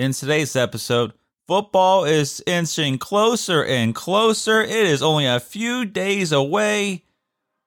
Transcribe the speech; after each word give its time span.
In 0.00 0.12
today's 0.12 0.56
episode, 0.56 1.12
football 1.46 2.06
is 2.06 2.42
inching 2.46 2.96
closer 2.96 3.62
and 3.62 3.94
closer. 3.94 4.62
It 4.62 4.70
is 4.70 5.02
only 5.02 5.26
a 5.26 5.38
few 5.38 5.84
days 5.84 6.32
away. 6.32 7.04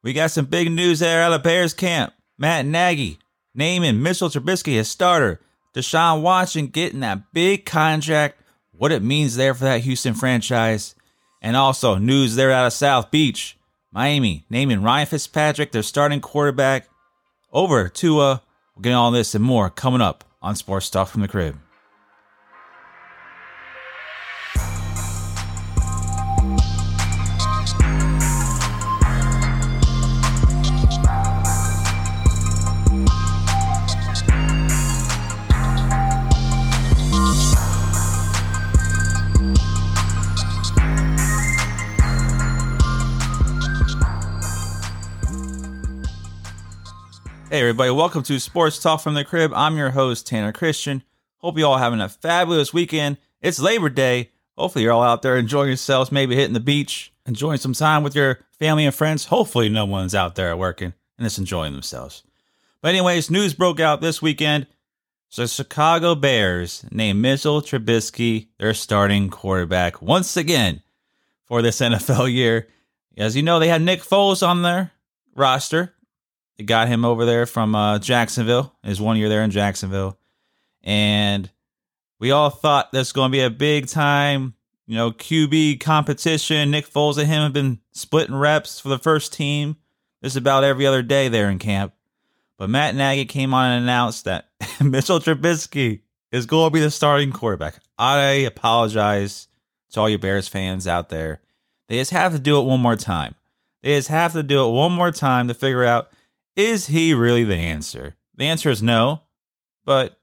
We 0.01 0.13
got 0.13 0.31
some 0.31 0.45
big 0.45 0.71
news 0.71 0.97
there 0.97 1.21
out 1.21 1.31
of 1.31 1.43
Bears 1.43 1.75
camp. 1.75 2.11
Matt 2.39 2.65
Nagy 2.65 3.19
naming 3.53 4.01
Mitchell 4.01 4.29
Trubisky 4.29 4.79
as 4.79 4.89
starter. 4.89 5.41
Deshaun 5.75 6.23
Watson 6.23 6.69
getting 6.69 7.01
that 7.01 7.31
big 7.33 7.67
contract. 7.67 8.41
What 8.71 8.91
it 8.91 9.03
means 9.03 9.35
there 9.35 9.53
for 9.53 9.65
that 9.65 9.81
Houston 9.81 10.15
franchise. 10.15 10.95
And 11.39 11.55
also 11.55 11.99
news 11.99 12.33
there 12.33 12.51
out 12.51 12.65
of 12.65 12.73
South 12.73 13.11
Beach. 13.11 13.59
Miami 13.91 14.43
naming 14.49 14.81
Ryan 14.81 15.05
Fitzpatrick 15.05 15.71
their 15.71 15.83
starting 15.83 16.19
quarterback. 16.19 16.87
Over 17.51 17.89
to 17.89 18.19
uh 18.21 18.37
we'll 18.75 18.81
get 18.81 18.93
all 18.93 19.11
this 19.11 19.35
and 19.35 19.45
more 19.45 19.69
coming 19.69 20.01
up 20.01 20.23
on 20.41 20.55
Sports 20.55 20.89
Talk 20.89 21.09
from 21.09 21.21
the 21.21 21.27
Crib. 21.27 21.59
Hey, 47.53 47.59
everybody, 47.59 47.91
welcome 47.91 48.23
to 48.23 48.39
Sports 48.39 48.79
Talk 48.79 49.01
from 49.01 49.13
the 49.13 49.23
Crib. 49.23 49.53
I'm 49.53 49.77
your 49.77 49.91
host, 49.91 50.25
Tanner 50.25 50.51
Christian. 50.51 51.03
Hope 51.37 51.55
you 51.55 51.67
all 51.67 51.77
having 51.77 52.01
a 52.01 52.09
fabulous 52.09 52.73
weekend. 52.73 53.17
It's 53.41 53.59
Labor 53.59 53.89
Day. 53.89 54.31
Hopefully, 54.57 54.83
you're 54.83 54.91
all 54.91 55.03
out 55.03 55.21
there 55.21 55.37
enjoying 55.37 55.67
yourselves, 55.67 56.11
maybe 56.11 56.33
hitting 56.33 56.55
the 56.55 56.59
beach, 56.59 57.13
enjoying 57.27 57.59
some 57.59 57.73
time 57.73 58.01
with 58.01 58.15
your 58.15 58.39
family 58.57 58.87
and 58.87 58.95
friends. 58.95 59.25
Hopefully, 59.25 59.69
no 59.69 59.85
one's 59.85 60.15
out 60.15 60.33
there 60.33 60.57
working 60.57 60.93
and 61.19 61.25
just 61.25 61.37
enjoying 61.37 61.73
themselves. 61.73 62.23
But, 62.81 62.87
anyways, 62.87 63.29
news 63.29 63.53
broke 63.53 63.79
out 63.79 64.01
this 64.01 64.19
weekend. 64.19 64.65
So, 65.29 65.45
Chicago 65.45 66.15
Bears 66.15 66.83
named 66.89 67.21
Mitchell 67.21 67.61
Trubisky 67.61 68.47
their 68.57 68.73
starting 68.73 69.29
quarterback 69.29 70.01
once 70.01 70.35
again 70.35 70.81
for 71.45 71.61
this 71.61 71.81
NFL 71.81 72.33
year. 72.33 72.67
As 73.15 73.35
you 73.35 73.43
know, 73.43 73.59
they 73.59 73.67
had 73.67 73.83
Nick 73.83 74.01
Foles 74.01 74.41
on 74.41 74.63
their 74.63 74.91
roster 75.35 75.93
they 76.57 76.63
got 76.63 76.87
him 76.87 77.05
over 77.05 77.25
there 77.25 77.45
from 77.45 77.75
uh, 77.75 77.99
Jacksonville. 77.99 78.73
His 78.83 79.01
one 79.01 79.17
year 79.17 79.29
there 79.29 79.43
in 79.43 79.51
Jacksonville, 79.51 80.17
and 80.83 81.49
we 82.19 82.31
all 82.31 82.49
thought 82.49 82.91
this 82.91 83.07
was 83.07 83.11
going 83.11 83.31
to 83.31 83.35
be 83.37 83.41
a 83.41 83.49
big 83.49 83.87
time, 83.87 84.53
you 84.85 84.95
know, 84.95 85.11
QB 85.11 85.79
competition. 85.79 86.71
Nick 86.71 86.89
Foles 86.89 87.17
and 87.17 87.27
him 87.27 87.43
have 87.43 87.53
been 87.53 87.79
splitting 87.91 88.35
reps 88.35 88.79
for 88.79 88.89
the 88.89 88.99
first 88.99 89.33
team. 89.33 89.77
This 90.21 90.35
about 90.37 90.63
every 90.63 90.85
other 90.87 91.01
day 91.01 91.27
there 91.27 91.49
in 91.49 91.59
camp. 91.59 91.93
But 92.57 92.69
Matt 92.69 92.95
Nagy 92.95 93.25
came 93.25 93.53
on 93.53 93.71
and 93.71 93.83
announced 93.83 94.23
that 94.25 94.47
Mitchell 94.81 95.19
Trubisky 95.19 96.01
is 96.31 96.45
going 96.45 96.69
to 96.69 96.73
be 96.73 96.79
the 96.79 96.91
starting 96.91 97.31
quarterback. 97.31 97.79
I 97.97 98.21
apologize 98.47 99.47
to 99.91 99.99
all 99.99 100.09
you 100.09 100.17
Bears 100.17 100.47
fans 100.47 100.87
out 100.87 101.09
there. 101.09 101.41
They 101.89 101.97
just 101.97 102.11
have 102.11 102.31
to 102.31 102.39
do 102.39 102.59
it 102.59 102.63
one 102.63 102.79
more 102.79 102.95
time. 102.95 103.35
They 103.81 103.97
just 103.97 104.07
have 104.07 104.33
to 104.33 104.43
do 104.43 104.65
it 104.65 104.71
one 104.71 104.93
more 104.93 105.11
time 105.11 105.49
to 105.49 105.53
figure 105.53 105.83
out 105.83 106.09
is 106.55 106.87
he 106.87 107.13
really 107.13 107.43
the 107.43 107.55
answer? 107.55 108.15
The 108.35 108.45
answer 108.45 108.69
is 108.69 108.81
no, 108.81 109.21
but 109.85 110.19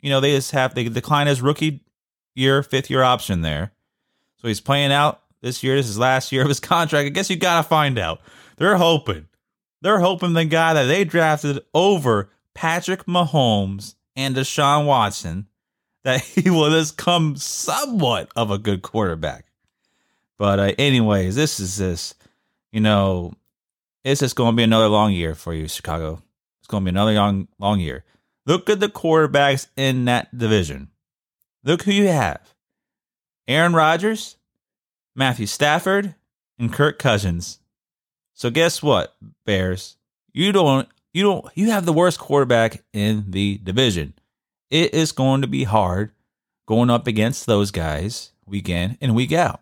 you 0.00 0.10
know 0.10 0.20
they 0.20 0.32
just 0.32 0.52
have 0.52 0.74
they 0.74 0.84
decline 0.84 1.26
his 1.26 1.42
rookie 1.42 1.84
year, 2.34 2.62
fifth 2.62 2.90
year 2.90 3.02
option 3.02 3.42
there, 3.42 3.72
so 4.36 4.48
he's 4.48 4.60
playing 4.60 4.92
out 4.92 5.22
this 5.40 5.62
year. 5.62 5.76
This 5.76 5.88
is 5.88 5.98
last 5.98 6.32
year 6.32 6.42
of 6.42 6.48
his 6.48 6.60
contract. 6.60 7.06
I 7.06 7.10
guess 7.10 7.30
you 7.30 7.36
gotta 7.36 7.66
find 7.66 7.98
out. 7.98 8.20
They're 8.56 8.76
hoping, 8.76 9.28
they're 9.82 10.00
hoping 10.00 10.34
the 10.34 10.44
guy 10.44 10.74
that 10.74 10.84
they 10.84 11.04
drafted 11.04 11.60
over 11.74 12.30
Patrick 12.54 13.06
Mahomes 13.06 13.94
and 14.16 14.36
Deshaun 14.36 14.86
Watson 14.86 15.46
that 16.04 16.20
he 16.24 16.50
will 16.50 16.70
just 16.70 16.96
come 16.96 17.36
somewhat 17.36 18.30
of 18.36 18.50
a 18.50 18.58
good 18.58 18.82
quarterback. 18.82 19.46
But 20.38 20.58
uh, 20.58 20.72
anyways, 20.78 21.36
this 21.36 21.60
is 21.60 21.76
this, 21.76 22.14
you 22.72 22.80
know, 22.80 23.34
it's 24.04 24.20
just 24.20 24.36
going 24.36 24.52
to 24.52 24.56
be 24.56 24.62
another 24.62 24.88
long 24.88 25.12
year 25.12 25.34
for 25.34 25.52
you, 25.54 25.68
Chicago. 25.68 26.22
It's 26.60 26.68
going 26.68 26.84
to 26.84 26.90
be 26.90 26.94
another 26.94 27.12
long, 27.12 27.48
long 27.58 27.80
year. 27.80 28.04
Look 28.46 28.70
at 28.70 28.80
the 28.80 28.88
quarterbacks 28.88 29.66
in 29.76 30.06
that 30.06 30.36
division. 30.36 30.88
Look 31.62 31.82
who 31.82 31.92
you 31.92 32.08
have 32.08 32.54
Aaron 33.46 33.74
Rodgers, 33.74 34.36
Matthew 35.14 35.46
Stafford, 35.46 36.14
and 36.58 36.72
Kirk 36.72 36.98
Cousins. 36.98 37.58
So 38.34 38.50
guess 38.50 38.82
what, 38.82 39.14
Bears? 39.44 39.96
You 40.32 40.52
don't 40.52 40.88
you 41.12 41.24
don't 41.24 41.46
you 41.54 41.70
have 41.70 41.84
the 41.84 41.92
worst 41.92 42.18
quarterback 42.18 42.82
in 42.92 43.26
the 43.28 43.58
division. 43.62 44.14
It 44.70 44.94
is 44.94 45.12
going 45.12 45.42
to 45.42 45.48
be 45.48 45.64
hard 45.64 46.12
going 46.66 46.88
up 46.88 47.06
against 47.06 47.46
those 47.46 47.70
guys 47.70 48.32
week 48.46 48.68
in 48.68 48.96
and 49.00 49.14
week 49.14 49.32
out. 49.32 49.60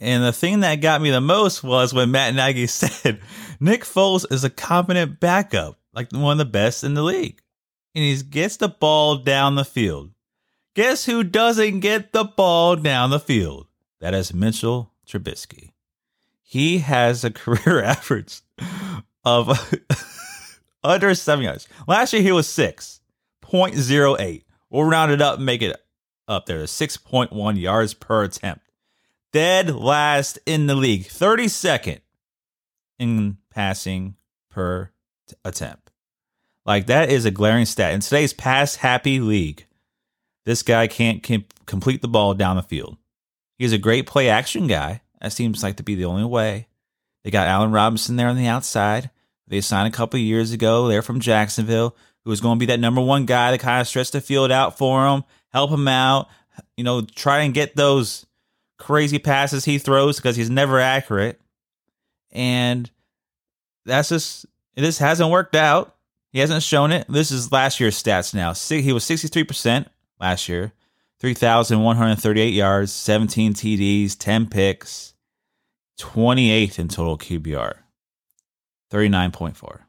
And 0.00 0.22
the 0.22 0.32
thing 0.32 0.60
that 0.60 0.76
got 0.76 1.02
me 1.02 1.10
the 1.10 1.20
most 1.20 1.64
was 1.64 1.92
when 1.92 2.10
Matt 2.10 2.34
Nagy 2.34 2.66
said 2.68 3.20
Nick 3.60 3.82
Foles 3.82 4.30
is 4.30 4.44
a 4.44 4.50
competent 4.50 5.20
backup, 5.20 5.78
like 5.92 6.12
one 6.12 6.32
of 6.32 6.38
the 6.38 6.44
best 6.44 6.84
in 6.84 6.94
the 6.94 7.02
league. 7.02 7.40
And 7.94 8.04
he 8.04 8.16
gets 8.22 8.56
the 8.56 8.68
ball 8.68 9.16
down 9.16 9.56
the 9.56 9.64
field. 9.64 10.10
Guess 10.74 11.06
who 11.06 11.24
doesn't 11.24 11.80
get 11.80 12.12
the 12.12 12.24
ball 12.24 12.76
down 12.76 13.10
the 13.10 13.18
field? 13.18 13.66
That 14.00 14.14
is 14.14 14.32
Mitchell 14.32 14.92
Trubisky. 15.08 15.72
He 16.42 16.78
has 16.78 17.24
a 17.24 17.30
career 17.32 17.82
average 17.82 18.42
of 19.24 19.74
under 20.84 21.14
seven 21.14 21.44
yards. 21.44 21.66
Last 21.88 22.12
year 22.12 22.22
he 22.22 22.30
was 22.30 22.46
6.08. 22.46 24.44
We'll 24.70 24.84
round 24.84 25.10
it 25.10 25.20
up 25.20 25.36
and 25.38 25.46
make 25.46 25.62
it 25.62 25.76
up 26.28 26.46
there 26.46 26.62
6.1 26.62 27.58
yards 27.58 27.94
per 27.94 28.22
attempt 28.22 28.67
dead 29.32 29.74
last 29.74 30.38
in 30.46 30.66
the 30.66 30.74
league, 30.74 31.04
32nd 31.04 32.00
in 32.98 33.38
passing 33.50 34.16
per 34.50 34.90
t- 35.26 35.36
attempt. 35.44 35.90
Like 36.64 36.86
that 36.86 37.10
is 37.10 37.24
a 37.24 37.30
glaring 37.30 37.64
stat. 37.64 37.94
In 37.94 38.00
today's 38.00 38.32
pass 38.32 38.76
happy 38.76 39.20
league, 39.20 39.66
this 40.44 40.62
guy 40.62 40.86
can't 40.86 41.22
complete 41.66 42.02
the 42.02 42.08
ball 42.08 42.34
down 42.34 42.56
the 42.56 42.62
field. 42.62 42.96
He's 43.58 43.72
a 43.72 43.78
great 43.78 44.06
play 44.06 44.28
action 44.28 44.66
guy. 44.66 45.02
That 45.20 45.32
seems 45.32 45.62
like 45.62 45.76
to 45.76 45.82
be 45.82 45.94
the 45.94 46.04
only 46.04 46.24
way. 46.24 46.68
They 47.24 47.30
got 47.30 47.48
Allen 47.48 47.72
Robinson 47.72 48.16
there 48.16 48.28
on 48.28 48.36
the 48.36 48.46
outside. 48.46 49.10
They 49.48 49.60
signed 49.60 49.92
a 49.92 49.96
couple 49.96 50.20
years 50.20 50.52
ago. 50.52 50.88
They're 50.88 51.02
from 51.02 51.20
Jacksonville, 51.20 51.96
who 52.24 52.30
was 52.30 52.40
going 52.40 52.58
to 52.58 52.60
be 52.60 52.66
that 52.66 52.80
number 52.80 53.00
one 53.00 53.26
guy 53.26 53.50
to 53.50 53.58
kind 53.58 53.80
of 53.80 53.88
stretch 53.88 54.10
the 54.10 54.20
field 54.20 54.52
out 54.52 54.78
for 54.78 55.06
him, 55.06 55.24
help 55.50 55.70
him 55.70 55.88
out, 55.88 56.28
you 56.76 56.84
know, 56.84 57.00
try 57.02 57.40
and 57.40 57.54
get 57.54 57.74
those 57.74 58.26
crazy 58.78 59.18
passes 59.18 59.64
he 59.64 59.78
throws 59.78 60.16
because 60.16 60.36
he's 60.36 60.50
never 60.50 60.80
accurate. 60.80 61.40
And 62.32 62.90
that's 63.84 64.08
just, 64.08 64.46
this 64.76 64.98
hasn't 64.98 65.30
worked 65.30 65.56
out. 65.56 65.96
He 66.30 66.40
hasn't 66.40 66.62
shown 66.62 66.92
it. 66.92 67.06
This 67.08 67.30
is 67.30 67.52
last 67.52 67.80
year's 67.80 68.00
stats 68.00 68.34
now. 68.34 68.52
He 68.52 68.92
was 68.92 69.04
63% 69.04 69.86
last 70.20 70.48
year, 70.48 70.72
3,138 71.20 72.52
yards, 72.52 72.92
17 72.92 73.54
TDs, 73.54 74.16
10 74.16 74.46
picks, 74.48 75.14
28th 75.98 76.78
in 76.78 76.88
total 76.88 77.18
QBR, 77.18 77.74
39.4. 78.92 79.80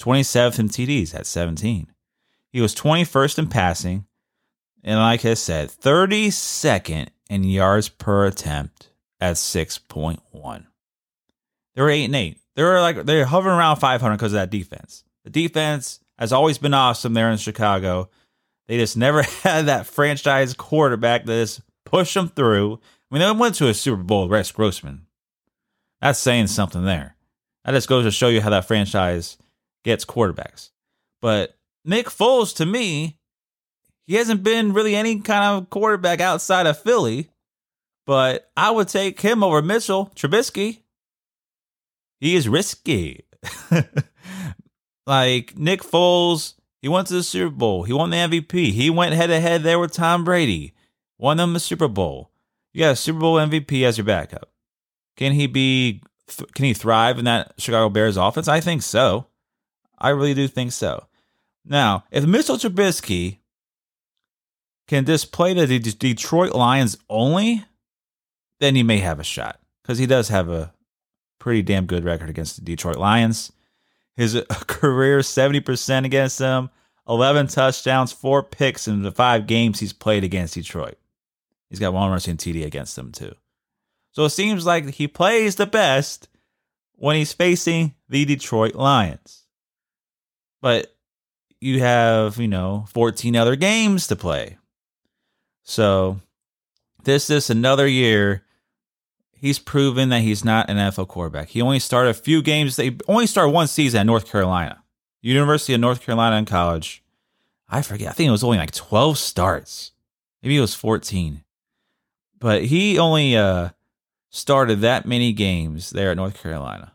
27th 0.00 0.58
in 0.58 0.68
TDs 0.68 1.14
at 1.14 1.26
17. 1.26 1.86
He 2.50 2.60
was 2.60 2.74
21st 2.74 3.38
in 3.38 3.48
passing. 3.48 4.06
And 4.82 4.98
like 4.98 5.24
I 5.24 5.34
said, 5.34 5.70
32nd 5.70 7.08
in 7.28 7.44
yards 7.44 7.88
per 7.88 8.26
attempt 8.26 8.90
at 9.20 9.36
6.1. 9.36 10.66
They 11.74 11.82
were 11.82 11.90
8 11.90 12.04
and 12.04 12.16
8. 12.16 12.38
They 12.56 12.62
were 12.62 12.80
like 12.80 13.04
they're 13.04 13.24
hovering 13.24 13.56
around 13.56 13.76
500 13.76 14.16
because 14.16 14.32
of 14.32 14.38
that 14.38 14.50
defense. 14.50 15.04
The 15.24 15.30
defense 15.30 16.00
has 16.18 16.32
always 16.32 16.58
been 16.58 16.74
awesome 16.74 17.14
there 17.14 17.30
in 17.30 17.38
Chicago. 17.38 18.08
They 18.68 18.78
just 18.78 18.96
never 18.96 19.22
had 19.42 19.66
that 19.66 19.86
franchise 19.86 20.54
quarterback 20.54 21.24
that 21.24 21.32
just 21.32 21.62
pushed 21.84 22.14
them 22.14 22.28
through. 22.28 22.80
I 23.10 23.14
mean, 23.14 23.20
they 23.20 23.38
went 23.38 23.56
to 23.56 23.68
a 23.68 23.74
Super 23.74 24.02
Bowl, 24.02 24.22
with 24.22 24.32
Rex 24.32 24.52
Grossman. 24.52 25.06
That's 26.00 26.18
saying 26.18 26.48
something 26.48 26.84
there. 26.84 27.16
That 27.64 27.72
just 27.72 27.88
goes 27.88 28.04
to 28.04 28.10
show 28.10 28.28
you 28.28 28.40
how 28.40 28.50
that 28.50 28.66
franchise 28.66 29.38
gets 29.84 30.04
quarterbacks. 30.04 30.70
But 31.22 31.56
Nick 31.84 32.06
Foles, 32.06 32.54
to 32.56 32.66
me, 32.66 33.18
he 34.06 34.14
hasn't 34.14 34.42
been 34.42 34.72
really 34.72 34.94
any 34.94 35.20
kind 35.20 35.44
of 35.44 35.70
quarterback 35.70 36.20
outside 36.20 36.66
of 36.66 36.78
Philly, 36.78 37.30
but 38.06 38.50
I 38.56 38.70
would 38.70 38.88
take 38.88 39.20
him 39.20 39.42
over 39.42 39.62
Mitchell 39.62 40.10
Trubisky. 40.14 40.80
He 42.20 42.36
is 42.36 42.48
risky. 42.48 43.24
like 45.06 45.56
Nick 45.56 45.82
Foles, 45.82 46.54
He 46.80 46.88
went 46.88 47.08
to 47.08 47.14
the 47.14 47.22
Super 47.22 47.54
Bowl. 47.54 47.84
He 47.84 47.92
won 47.92 48.10
the 48.10 48.16
MVP. 48.16 48.72
He 48.72 48.90
went 48.90 49.14
head 49.14 49.28
to 49.28 49.40
head 49.40 49.62
there 49.62 49.78
with 49.78 49.92
Tom 49.92 50.24
Brady. 50.24 50.74
Won 51.18 51.36
them 51.36 51.52
the 51.52 51.60
Super 51.60 51.88
Bowl. 51.88 52.30
You 52.72 52.80
got 52.80 52.92
a 52.92 52.96
Super 52.96 53.20
Bowl 53.20 53.36
MVP 53.36 53.84
as 53.84 53.98
your 53.98 54.04
backup. 54.04 54.50
Can 55.16 55.32
he 55.32 55.46
be? 55.46 56.02
Can 56.54 56.64
he 56.64 56.74
thrive 56.74 57.18
in 57.18 57.26
that 57.26 57.52
Chicago 57.58 57.88
Bears 57.88 58.16
offense? 58.16 58.48
I 58.48 58.60
think 58.60 58.82
so. 58.82 59.26
I 59.98 60.08
really 60.10 60.34
do 60.34 60.48
think 60.48 60.72
so. 60.72 61.06
Now, 61.64 62.04
if 62.10 62.24
Mitchell 62.24 62.56
Trubisky 62.56 63.38
can 64.86 65.04
this 65.04 65.22
display 65.22 65.54
the 65.54 65.78
Detroit 65.78 66.54
Lions 66.54 66.96
only, 67.08 67.64
then 68.60 68.74
he 68.74 68.82
may 68.82 68.98
have 68.98 69.18
a 69.18 69.24
shot 69.24 69.60
because 69.82 69.98
he 69.98 70.06
does 70.06 70.28
have 70.28 70.48
a 70.48 70.72
pretty 71.38 71.62
damn 71.62 71.86
good 71.86 72.04
record 72.04 72.30
against 72.30 72.56
the 72.56 72.62
Detroit 72.62 72.96
Lions. 72.96 73.52
His 74.16 74.36
uh, 74.36 74.44
career 74.66 75.20
70% 75.20 76.04
against 76.04 76.38
them, 76.38 76.70
11 77.08 77.48
touchdowns, 77.48 78.12
four 78.12 78.42
picks 78.42 78.86
in 78.86 79.02
the 79.02 79.12
five 79.12 79.46
games 79.46 79.80
he's 79.80 79.92
played 79.92 80.24
against 80.24 80.54
Detroit. 80.54 80.98
He's 81.70 81.80
got 81.80 81.92
one 81.92 82.10
rushing 82.10 82.36
TD 82.36 82.64
against 82.64 82.96
them 82.96 83.10
too. 83.10 83.34
So 84.12 84.24
it 84.24 84.30
seems 84.30 84.64
like 84.64 84.90
he 84.90 85.08
plays 85.08 85.56
the 85.56 85.66
best 85.66 86.28
when 86.92 87.16
he's 87.16 87.32
facing 87.32 87.94
the 88.08 88.24
Detroit 88.24 88.74
Lions. 88.74 89.44
But 90.62 90.94
you 91.60 91.80
have, 91.80 92.38
you 92.38 92.48
know, 92.48 92.84
14 92.92 93.34
other 93.34 93.56
games 93.56 94.06
to 94.06 94.16
play. 94.16 94.58
So 95.64 96.20
this 97.02 97.28
is 97.30 97.50
another 97.50 97.86
year 97.86 98.44
he's 99.44 99.58
proven 99.58 100.08
that 100.08 100.22
he's 100.22 100.42
not 100.42 100.70
an 100.70 100.78
NFL 100.78 101.08
quarterback. 101.08 101.48
He 101.48 101.60
only 101.60 101.78
started 101.78 102.08
a 102.08 102.14
few 102.14 102.40
games. 102.40 102.76
They 102.76 102.96
only 103.06 103.26
started 103.26 103.50
one 103.50 103.66
season 103.66 104.00
at 104.00 104.06
North 104.06 104.26
Carolina, 104.26 104.82
University 105.20 105.74
of 105.74 105.80
North 105.80 106.00
Carolina 106.00 106.36
in 106.36 106.46
college. 106.46 107.02
I 107.68 107.82
forget. 107.82 108.08
I 108.08 108.12
think 108.12 108.28
it 108.28 108.30
was 108.30 108.42
only 108.42 108.56
like 108.56 108.72
12 108.72 109.18
starts. 109.18 109.92
Maybe 110.42 110.56
it 110.56 110.62
was 110.62 110.74
14. 110.74 111.44
But 112.38 112.64
he 112.64 112.98
only 112.98 113.36
uh, 113.36 113.70
started 114.30 114.80
that 114.80 115.04
many 115.04 115.34
games 115.34 115.90
there 115.90 116.10
at 116.10 116.16
North 116.16 116.42
Carolina. 116.42 116.92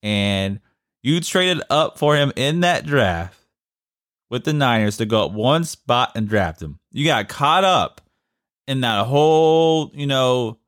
And 0.00 0.60
you 1.02 1.20
traded 1.20 1.62
up 1.70 1.98
for 1.98 2.14
him 2.16 2.32
in 2.36 2.60
that 2.60 2.86
draft 2.86 3.36
with 4.32 4.44
the 4.44 4.52
Niners 4.54 4.96
to 4.96 5.04
go 5.04 5.26
up 5.26 5.32
one 5.32 5.62
spot 5.62 6.12
and 6.16 6.26
draft 6.26 6.62
him. 6.62 6.78
You 6.90 7.04
got 7.04 7.28
caught 7.28 7.64
up 7.64 8.00
in 8.66 8.80
that 8.80 9.04
whole, 9.04 9.90
you 9.92 10.06
know, 10.06 10.58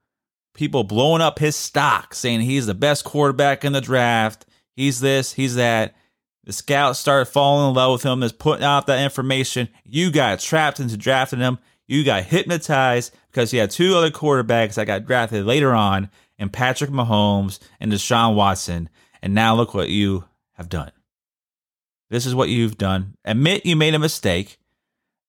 people 0.53 0.85
blowing 0.85 1.23
up 1.23 1.39
his 1.39 1.57
stock, 1.57 2.15
saying 2.15 2.43
he's 2.43 2.67
the 2.67 2.75
best 2.75 3.07
quarterback 3.07 3.65
in 3.65 3.73
the 3.73 3.81
draft. 3.81 4.45
He's 4.77 5.01
this, 5.01 5.33
he's 5.33 5.55
that. 5.55 5.97
The 6.45 6.53
scouts 6.53 6.99
started 6.99 7.25
falling 7.25 7.71
in 7.71 7.75
love 7.75 7.93
with 7.93 8.03
him, 8.03 8.21
just 8.21 8.39
putting 8.39 8.67
out 8.67 8.87
that 8.87 9.03
information. 9.03 9.71
You 9.83 10.11
got 10.13 10.41
trapped 10.41 10.79
into 10.79 10.99
drafting 10.99 11.41
him. 11.41 11.59
You 11.87 12.05
got 12.05 12.25
hypnotized 12.25 13.17
because 13.31 13.55
you 13.55 13.61
had 13.61 13.71
two 13.71 13.97
other 13.97 14.11
quarterbacks 14.11 14.75
that 14.75 14.87
got 14.87 15.07
drafted 15.07 15.47
later 15.47 15.73
on, 15.73 16.11
and 16.39 16.53
Patrick 16.53 16.91
Mahomes 16.91 17.61
and 17.81 17.91
Deshaun 17.91 18.35
Watson. 18.35 18.91
And 19.23 19.35
now 19.35 19.55
look 19.55 19.73
what 19.73 19.89
you 19.89 20.27
have 20.53 20.69
done. 20.69 20.93
This 22.15 22.27
is 22.27 22.35
what 22.37 22.49
you've 22.49 22.79
done. 22.79 23.17
Admit 23.25 23.67
you 23.67 23.75
made 23.75 23.93
a 23.93 23.99
mistake. 23.99 24.59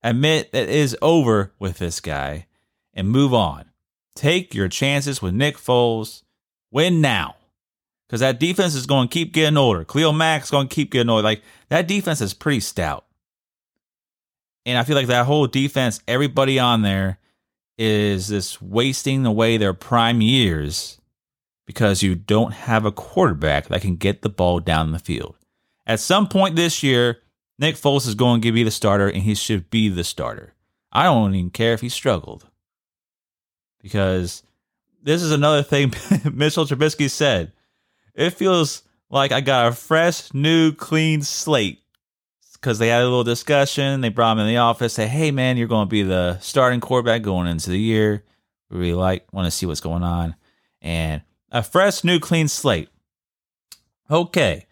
Admit 0.03 0.51
it 0.53 0.69
is 0.69 0.95
over 1.01 1.51
with 1.57 1.79
this 1.79 1.99
guy 1.99 2.45
and 2.93 3.09
move 3.09 3.33
on. 3.33 3.71
Take 4.15 4.53
your 4.53 4.67
chances 4.67 5.19
with 5.19 5.33
Nick 5.33 5.57
Foles. 5.57 6.21
Win 6.69 7.01
now. 7.01 7.37
Because 8.05 8.19
that 8.19 8.39
defense 8.39 8.75
is 8.75 8.85
going 8.85 9.07
to 9.07 9.11
keep 9.11 9.33
getting 9.33 9.57
older. 9.57 9.83
Khalil 9.83 10.13
Mack's 10.13 10.51
going 10.51 10.67
to 10.67 10.75
keep 10.75 10.91
getting 10.91 11.09
older. 11.09 11.23
Like, 11.23 11.41
that 11.69 11.87
defense 11.87 12.21
is 12.21 12.35
pretty 12.35 12.59
stout. 12.59 13.07
And 14.63 14.77
I 14.77 14.83
feel 14.83 14.95
like 14.95 15.07
that 15.07 15.25
whole 15.25 15.47
defense, 15.47 16.01
everybody 16.07 16.59
on 16.59 16.83
there 16.83 17.17
is 17.79 18.27
just 18.27 18.61
wasting 18.61 19.25
away 19.25 19.57
their 19.57 19.73
prime 19.73 20.21
years 20.21 21.01
because 21.65 22.03
you 22.03 22.13
don't 22.13 22.53
have 22.53 22.85
a 22.85 22.91
quarterback 22.91 23.69
that 23.69 23.81
can 23.81 23.95
get 23.95 24.21
the 24.21 24.29
ball 24.29 24.59
down 24.59 24.91
the 24.91 24.99
field. 24.99 25.35
At 25.85 25.99
some 25.99 26.27
point 26.27 26.55
this 26.55 26.83
year, 26.83 27.19
Nick 27.59 27.75
Foles 27.75 28.07
is 28.07 28.15
going 28.15 28.41
to 28.41 28.51
be 28.51 28.63
the 28.63 28.71
starter 28.71 29.07
and 29.07 29.23
he 29.23 29.35
should 29.35 29.69
be 29.69 29.89
the 29.89 30.03
starter. 30.03 30.53
I 30.91 31.03
don't 31.03 31.35
even 31.35 31.51
care 31.51 31.73
if 31.73 31.81
he 31.81 31.89
struggled 31.89 32.47
because 33.81 34.43
this 35.03 35.21
is 35.21 35.31
another 35.31 35.61
thing 35.61 35.93
Mitchell 36.33 36.65
Trubisky 36.65 37.09
said. 37.09 37.51
It 38.13 38.31
feels 38.31 38.83
like 39.09 39.31
I 39.31 39.41
got 39.41 39.67
a 39.67 39.71
fresh, 39.73 40.33
new, 40.33 40.71
clean 40.71 41.21
slate 41.21 41.81
because 42.53 42.79
they 42.79 42.87
had 42.87 43.01
a 43.01 43.05
little 43.05 43.23
discussion. 43.23 44.01
They 44.01 44.09
brought 44.09 44.33
him 44.33 44.39
in 44.39 44.47
the 44.47 44.57
office, 44.57 44.93
say, 44.93 45.07
"Hey, 45.07 45.31
man, 45.31 45.57
you're 45.57 45.67
going 45.67 45.87
to 45.87 45.91
be 45.91 46.01
the 46.01 46.39
starting 46.39 46.79
quarterback 46.79 47.21
going 47.21 47.47
into 47.47 47.69
the 47.69 47.79
year. 47.79 48.23
We 48.69 48.79
really 48.79 48.93
like, 48.93 49.31
want 49.31 49.45
to 49.45 49.51
see 49.51 49.65
what's 49.65 49.81
going 49.81 50.03
on, 50.03 50.35
and 50.81 51.21
a 51.51 51.61
fresh, 51.61 52.03
new, 52.03 52.19
clean 52.19 52.47
slate." 52.47 52.89
Okay, 54.09 54.65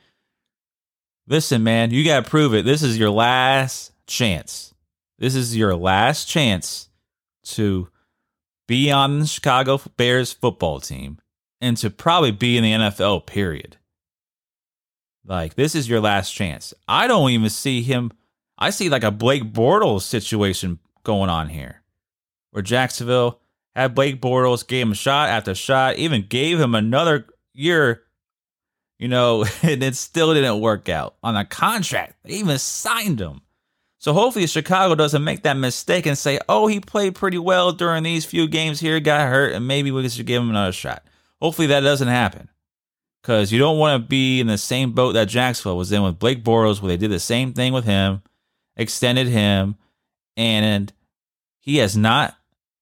listen, 1.27 1.63
man, 1.63 1.91
you 1.91 2.03
got 2.05 2.23
to 2.23 2.29
prove 2.29 2.53
it. 2.53 2.65
This 2.65 2.83
is 2.83 2.97
your 2.97 3.09
last 3.09 3.91
chance. 4.07 4.73
This 5.19 5.35
is 5.35 5.55
your 5.55 5.75
last 5.75 6.25
chance 6.25 6.89
to 7.45 7.89
be 8.67 8.91
on 8.91 9.19
the 9.19 9.25
Chicago 9.25 9.79
Bears 9.97 10.33
football 10.33 10.79
team 10.79 11.19
and 11.61 11.77
to 11.77 11.89
probably 11.89 12.31
be 12.31 12.57
in 12.57 12.63
the 12.63 12.71
NFL, 12.71 13.25
period. 13.25 13.77
Like, 15.25 15.55
this 15.55 15.75
is 15.75 15.87
your 15.87 16.01
last 16.01 16.31
chance. 16.31 16.73
I 16.87 17.07
don't 17.07 17.29
even 17.31 17.49
see 17.49 17.81
him. 17.81 18.11
I 18.57 18.69
see 18.69 18.89
like 18.89 19.03
a 19.03 19.11
Blake 19.11 19.53
Bortles 19.53 20.01
situation 20.01 20.79
going 21.03 21.29
on 21.29 21.49
here 21.49 21.81
where 22.51 22.61
Jacksonville 22.61 23.39
had 23.75 23.95
Blake 23.95 24.21
Bortles, 24.21 24.67
gave 24.67 24.85
him 24.85 24.93
shot 24.93 25.29
after 25.29 25.55
shot, 25.55 25.95
even 25.95 26.27
gave 26.27 26.59
him 26.59 26.75
another 26.75 27.25
year, 27.53 28.03
you 29.03 29.09
know, 29.09 29.43
and 29.61 29.83
it 29.83 29.97
still 29.97 30.33
didn't 30.33 30.61
work 30.61 30.87
out 30.87 31.15
on 31.21 31.35
a 31.35 31.43
contract. 31.43 32.15
They 32.23 32.35
even 32.35 32.57
signed 32.57 33.19
him. 33.19 33.41
So 33.99 34.13
hopefully 34.13 34.47
Chicago 34.47 34.95
doesn't 34.95 35.25
make 35.25 35.43
that 35.43 35.57
mistake 35.57 36.05
and 36.05 36.17
say, 36.17 36.39
"Oh, 36.47 36.67
he 36.67 36.79
played 36.79 37.13
pretty 37.13 37.37
well 37.37 37.73
during 37.73 38.03
these 38.03 38.23
few 38.23 38.47
games 38.47 38.79
here, 38.79 39.01
got 39.01 39.27
hurt, 39.27 39.53
and 39.53 39.67
maybe 39.67 39.91
we 39.91 40.07
should 40.07 40.25
give 40.25 40.41
him 40.41 40.49
another 40.49 40.71
shot." 40.71 41.03
Hopefully 41.41 41.67
that 41.67 41.81
doesn't 41.81 42.07
happen. 42.07 42.49
Because 43.21 43.51
you 43.51 43.59
don't 43.59 43.77
want 43.77 44.01
to 44.01 44.07
be 44.07 44.39
in 44.39 44.47
the 44.47 44.57
same 44.57 44.93
boat 44.93 45.13
that 45.13 45.27
Jacksonville 45.27 45.77
was 45.77 45.91
in 45.91 46.03
with 46.03 46.19
Blake 46.19 46.43
Bortles, 46.43 46.81
where 46.81 46.89
they 46.89 46.97
did 46.97 47.11
the 47.11 47.19
same 47.19 47.53
thing 47.53 47.73
with 47.73 47.85
him, 47.85 48.21
extended 48.77 49.27
him, 49.27 49.75
and 50.37 50.93
he 51.59 51.77
has 51.77 51.97
not 51.97 52.37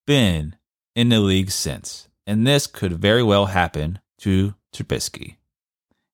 been 0.06 0.56
in 0.96 1.10
the 1.10 1.20
league 1.20 1.50
since. 1.50 2.10
And 2.28 2.46
this 2.46 2.68
could 2.68 2.94
very 2.94 3.24
well 3.24 3.48
happen 3.48 4.00
to 4.20 4.54
Trubisky. 4.72 5.38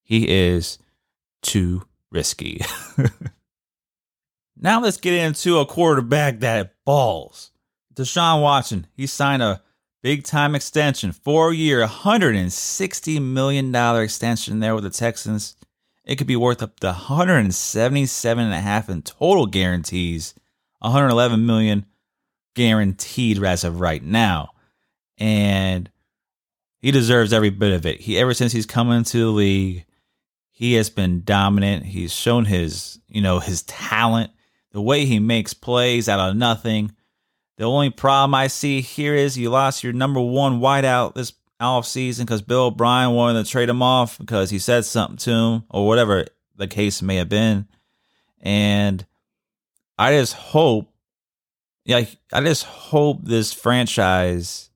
He 0.07 0.27
is 0.29 0.79
too 1.41 1.83
risky. 2.09 2.61
Now 4.59 4.81
let's 4.81 4.97
get 4.97 5.13
into 5.13 5.59
a 5.59 5.65
quarterback 5.65 6.39
that 6.39 6.73
balls. 6.83 7.51
Deshaun 7.93 8.41
Watson, 8.41 8.87
he 8.95 9.05
signed 9.05 9.43
a 9.43 9.61
big 10.01 10.23
time 10.23 10.55
extension, 10.55 11.11
four 11.11 11.53
year, 11.53 11.85
$160 11.85 13.21
million 13.21 13.75
extension 13.75 14.59
there 14.59 14.73
with 14.73 14.83
the 14.83 14.89
Texans. 14.89 15.55
It 16.03 16.15
could 16.15 16.27
be 16.27 16.35
worth 16.35 16.63
up 16.63 16.79
to 16.79 16.87
177 16.87 18.43
and 18.43 18.53
a 18.53 18.59
half 18.59 18.89
in 18.89 19.03
total 19.03 19.45
guarantees, 19.45 20.33
111 20.79 21.45
million 21.45 21.85
guaranteed 22.55 23.43
as 23.43 23.63
of 23.63 23.79
right 23.79 24.03
now. 24.03 24.51
And 25.19 25.91
he 26.79 26.89
deserves 26.89 27.31
every 27.31 27.51
bit 27.51 27.73
of 27.73 27.85
it. 27.85 28.01
He 28.01 28.17
ever 28.17 28.33
since 28.33 28.53
he's 28.53 28.65
come 28.65 28.89
into 28.91 29.19
the 29.19 29.27
league, 29.27 29.85
he 30.57 30.73
has 30.73 30.89
been 30.89 31.21
dominant. 31.23 31.85
He's 31.85 32.11
shown 32.11 32.45
his, 32.45 32.99
you 33.07 33.21
know, 33.21 33.37
his 33.37 33.61
talent 33.61 34.31
the 34.71 34.81
way 34.81 35.05
he 35.05 35.19
makes 35.19 35.53
plays 35.53 36.09
out 36.09 36.19
of 36.19 36.35
nothing. 36.35 36.95
The 37.57 37.65
only 37.65 37.91
problem 37.91 38.33
I 38.33 38.47
see 38.47 38.81
here 38.81 39.13
is 39.13 39.37
you 39.37 39.51
lost 39.51 39.83
your 39.83 39.93
number 39.93 40.19
one 40.19 40.59
wideout 40.59 41.13
this 41.13 41.33
offseason 41.61 42.21
because 42.21 42.41
Bill 42.41 42.65
O'Brien 42.65 43.11
wanted 43.11 43.45
to 43.45 43.51
trade 43.51 43.69
him 43.69 43.83
off 43.83 44.17
because 44.17 44.49
he 44.49 44.57
said 44.57 44.83
something 44.83 45.17
to 45.17 45.29
him 45.29 45.63
or 45.69 45.85
whatever 45.85 46.25
the 46.55 46.65
case 46.65 47.03
may 47.03 47.17
have 47.17 47.29
been. 47.29 47.67
And 48.41 49.05
I 49.95 50.13
just 50.13 50.33
hope, 50.33 50.91
yeah, 51.85 52.03
I 52.33 52.41
just 52.41 52.63
hope 52.63 53.19
this 53.21 53.53
franchise 53.53 54.71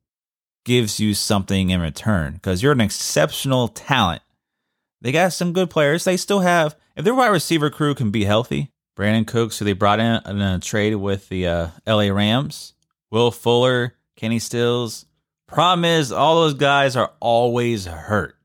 gives 0.63 0.99
you 0.99 1.15
something 1.15 1.71
in 1.71 1.81
return 1.81 2.33
because 2.33 2.61
you're 2.61 2.71
an 2.71 2.81
exceptional 2.81 3.67
talent. 3.67 4.21
They 5.01 5.11
got 5.11 5.33
some 5.33 5.53
good 5.53 5.69
players. 5.69 6.03
They 6.03 6.17
still 6.17 6.39
have, 6.39 6.75
if 6.95 7.03
their 7.03 7.15
wide 7.15 7.27
receiver 7.27 7.69
crew 7.69 7.95
can 7.95 8.11
be 8.11 8.23
healthy, 8.23 8.71
Brandin 8.95 9.25
Cooks, 9.25 9.57
who 9.57 9.65
they 9.65 9.73
brought 9.73 9.99
in 9.99 10.21
in 10.25 10.41
a 10.41 10.59
trade 10.59 10.95
with 10.95 11.29
the 11.29 11.47
uh, 11.47 11.67
LA 11.87 12.09
Rams, 12.13 12.73
Will 13.09 13.31
Fuller, 13.31 13.95
Kenny 14.15 14.39
Stills. 14.39 15.05
Problem 15.47 15.85
is, 15.85 16.11
all 16.11 16.41
those 16.41 16.53
guys 16.53 16.95
are 16.95 17.11
always 17.19 17.85
hurt. 17.85 18.35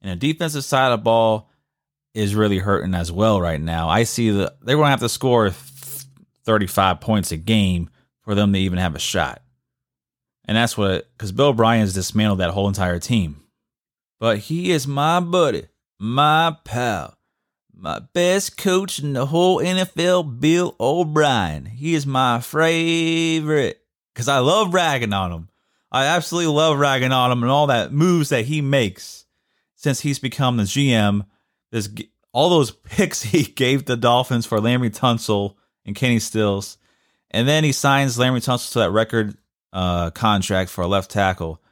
And 0.00 0.12
the 0.12 0.32
defensive 0.32 0.64
side 0.64 0.92
of 0.92 1.00
the 1.00 1.02
ball 1.02 1.50
is 2.14 2.34
really 2.34 2.58
hurting 2.58 2.94
as 2.94 3.10
well 3.10 3.40
right 3.40 3.60
now. 3.60 3.88
I 3.88 4.04
see 4.04 4.30
that 4.30 4.58
they're 4.62 4.76
going 4.76 4.86
to 4.86 4.90
have 4.90 5.00
to 5.00 5.08
score 5.08 5.50
35 5.50 7.00
points 7.00 7.32
a 7.32 7.36
game 7.36 7.90
for 8.22 8.34
them 8.34 8.52
to 8.52 8.58
even 8.58 8.78
have 8.78 8.94
a 8.94 9.00
shot. 9.00 9.42
And 10.46 10.56
that's 10.56 10.78
what, 10.78 11.10
because 11.12 11.32
Bill 11.32 11.52
has 11.52 11.92
dismantled 11.92 12.38
that 12.40 12.50
whole 12.50 12.68
entire 12.68 13.00
team. 13.00 13.42
But 14.20 14.38
he 14.38 14.70
is 14.70 14.86
my 14.86 15.20
buddy, 15.20 15.66
my 15.98 16.56
pal, 16.64 17.16
my 17.74 18.00
best 18.12 18.56
coach 18.56 18.98
in 18.98 19.12
the 19.12 19.26
whole 19.26 19.58
NFL, 19.58 20.40
Bill 20.40 20.74
O'Brien. 20.80 21.66
He 21.66 21.94
is 21.94 22.06
my 22.06 22.40
favorite 22.40 23.82
because 24.14 24.28
I 24.28 24.38
love 24.38 24.74
ragging 24.74 25.12
on 25.12 25.32
him. 25.32 25.48
I 25.90 26.06
absolutely 26.06 26.52
love 26.52 26.78
ragging 26.78 27.12
on 27.12 27.32
him 27.32 27.42
and 27.42 27.50
all 27.50 27.68
that 27.68 27.92
moves 27.92 28.30
that 28.30 28.46
he 28.46 28.60
makes 28.60 29.24
since 29.74 30.00
he's 30.00 30.18
become 30.18 30.56
the 30.56 30.64
GM. 30.64 31.26
This 31.70 31.88
all 32.32 32.50
those 32.50 32.70
picks 32.84 33.22
he 33.22 33.44
gave 33.44 33.84
the 33.84 33.96
Dolphins 33.96 34.46
for 34.46 34.58
Laremy 34.58 34.94
Tunsil 34.94 35.54
and 35.84 35.96
Kenny 35.96 36.18
Stills, 36.18 36.78
and 37.30 37.46
then 37.46 37.64
he 37.64 37.72
signs 37.72 38.18
Laremy 38.18 38.44
Tunsil 38.44 38.72
to 38.72 38.78
that 38.80 38.90
record 38.90 39.36
uh, 39.72 40.10
contract 40.10 40.70
for 40.70 40.82
a 40.82 40.86
left 40.86 41.10
tackle, 41.10 41.62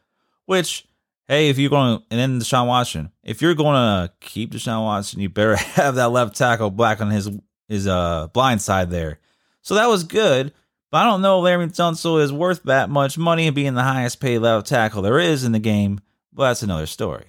which 0.47 0.87
hey, 1.29 1.49
if 1.49 1.59
you're 1.59 1.71
going 1.71 1.99
to, 1.99 2.05
and 2.11 2.21
then 2.21 2.41
Deshaun 2.41 2.67
Watson, 2.67 3.11
if 3.23 3.41
you're 3.41 3.55
going 3.55 3.75
to 3.75 4.13
keep 4.21 4.53
Deshaun 4.53 4.83
Watson, 4.85 5.21
you 5.21 5.29
better 5.29 5.57
have 5.57 5.97
that 5.97 6.11
left 6.11 6.37
tackle 6.37 6.71
black 6.71 7.01
on 7.01 7.11
his 7.11 7.31
his 7.69 7.87
uh 7.87 8.29
blind 8.29 8.61
side 8.61 8.91
there. 8.91 9.19
So 9.63 9.75
that 9.75 9.89
was 9.89 10.05
good, 10.05 10.53
but 10.91 10.99
I 10.99 11.05
don't 11.05 11.23
know 11.23 11.45
if 11.45 11.51
Laremy 11.51 11.75
Tunsil 11.75 12.23
is 12.23 12.33
worth 12.33 12.63
that 12.65 12.91
much 12.91 13.17
money 13.17 13.49
being 13.51 13.75
the 13.75 13.83
highest 13.83 14.21
paid 14.21 14.41
left 14.41 14.67
tackle 14.67 15.03
there 15.03 15.19
is 15.19 15.45
in 15.45 15.53
the 15.53 15.59
game. 15.59 16.01
But 16.33 16.49
that's 16.49 16.63
another 16.63 16.87
story. 16.87 17.27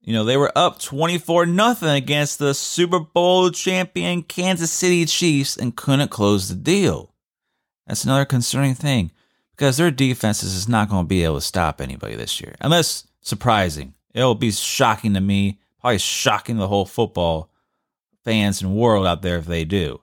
You 0.00 0.12
know, 0.12 0.24
they 0.24 0.36
were 0.36 0.52
up 0.54 0.80
24 0.80 1.46
nothing 1.46 1.88
against 1.88 2.38
the 2.38 2.52
Super 2.52 2.98
Bowl 2.98 3.50
champion 3.50 4.22
Kansas 4.22 4.70
City 4.70 5.06
Chiefs 5.06 5.56
and 5.56 5.74
couldn't 5.74 6.10
close 6.10 6.48
the 6.48 6.56
deal. 6.56 7.14
That's 7.86 8.04
another 8.04 8.26
concerning 8.26 8.74
thing 8.74 9.12
because 9.56 9.76
their 9.76 9.90
defenses 9.90 10.54
is 10.54 10.68
not 10.68 10.88
going 10.88 11.04
to 11.04 11.08
be 11.08 11.24
able 11.24 11.36
to 11.36 11.40
stop 11.40 11.80
anybody 11.80 12.16
this 12.16 12.40
year. 12.40 12.54
Unless 12.60 13.06
surprising. 13.20 13.94
It'll 14.12 14.34
be 14.34 14.52
shocking 14.52 15.14
to 15.14 15.20
me, 15.20 15.58
probably 15.80 15.98
shocking 15.98 16.56
the 16.56 16.68
whole 16.68 16.86
football 16.86 17.50
fans 18.24 18.62
and 18.62 18.74
world 18.74 19.06
out 19.06 19.22
there 19.22 19.38
if 19.38 19.46
they 19.46 19.64
do. 19.64 20.00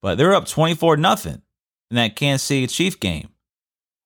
But 0.00 0.16
they're 0.16 0.34
up 0.34 0.46
24 0.46 0.96
nothing 0.96 1.42
in 1.90 1.96
that 1.96 2.16
Kansas 2.16 2.46
City 2.46 2.66
Chief 2.66 2.98
game. 2.98 3.28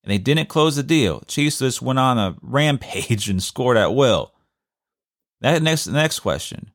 And 0.02 0.12
they 0.12 0.18
didn't 0.18 0.48
close 0.48 0.76
the 0.76 0.82
deal. 0.82 1.22
Chiefs 1.26 1.60
just 1.60 1.80
went 1.80 1.98
on 1.98 2.18
a 2.18 2.36
rampage 2.42 3.28
and 3.28 3.42
scored 3.42 3.76
at 3.76 3.94
will. 3.94 4.32
That 5.40 5.62
next 5.62 5.86
next 5.86 6.20
question. 6.20 6.70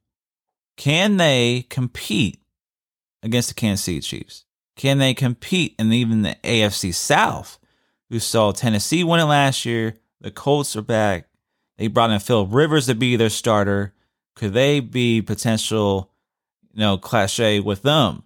Can 0.77 1.17
they 1.17 1.65
compete 1.69 2.39
against 3.21 3.49
the 3.49 3.55
Kansas 3.55 3.83
City 3.83 3.99
Chiefs? 3.99 4.45
Can 4.75 4.97
they 4.97 5.13
compete 5.13 5.75
in 5.77 5.91
even 5.91 6.21
the 6.21 6.37
AFC 6.43 6.93
South? 6.93 7.58
Who 8.09 8.19
saw 8.19 8.51
Tennessee 8.51 9.03
win 9.03 9.19
it 9.19 9.25
last 9.25 9.65
year. 9.65 9.95
The 10.21 10.31
Colts 10.31 10.75
are 10.75 10.81
back. 10.81 11.27
They 11.77 11.87
brought 11.87 12.11
in 12.11 12.19
Phil 12.19 12.45
Rivers 12.45 12.87
to 12.87 12.95
be 12.95 13.15
their 13.15 13.29
starter. 13.29 13.93
Could 14.35 14.53
they 14.53 14.79
be 14.79 15.21
potential, 15.21 16.11
you 16.73 16.79
know, 16.79 16.97
cliche 16.97 17.59
with 17.59 17.83
them? 17.83 18.23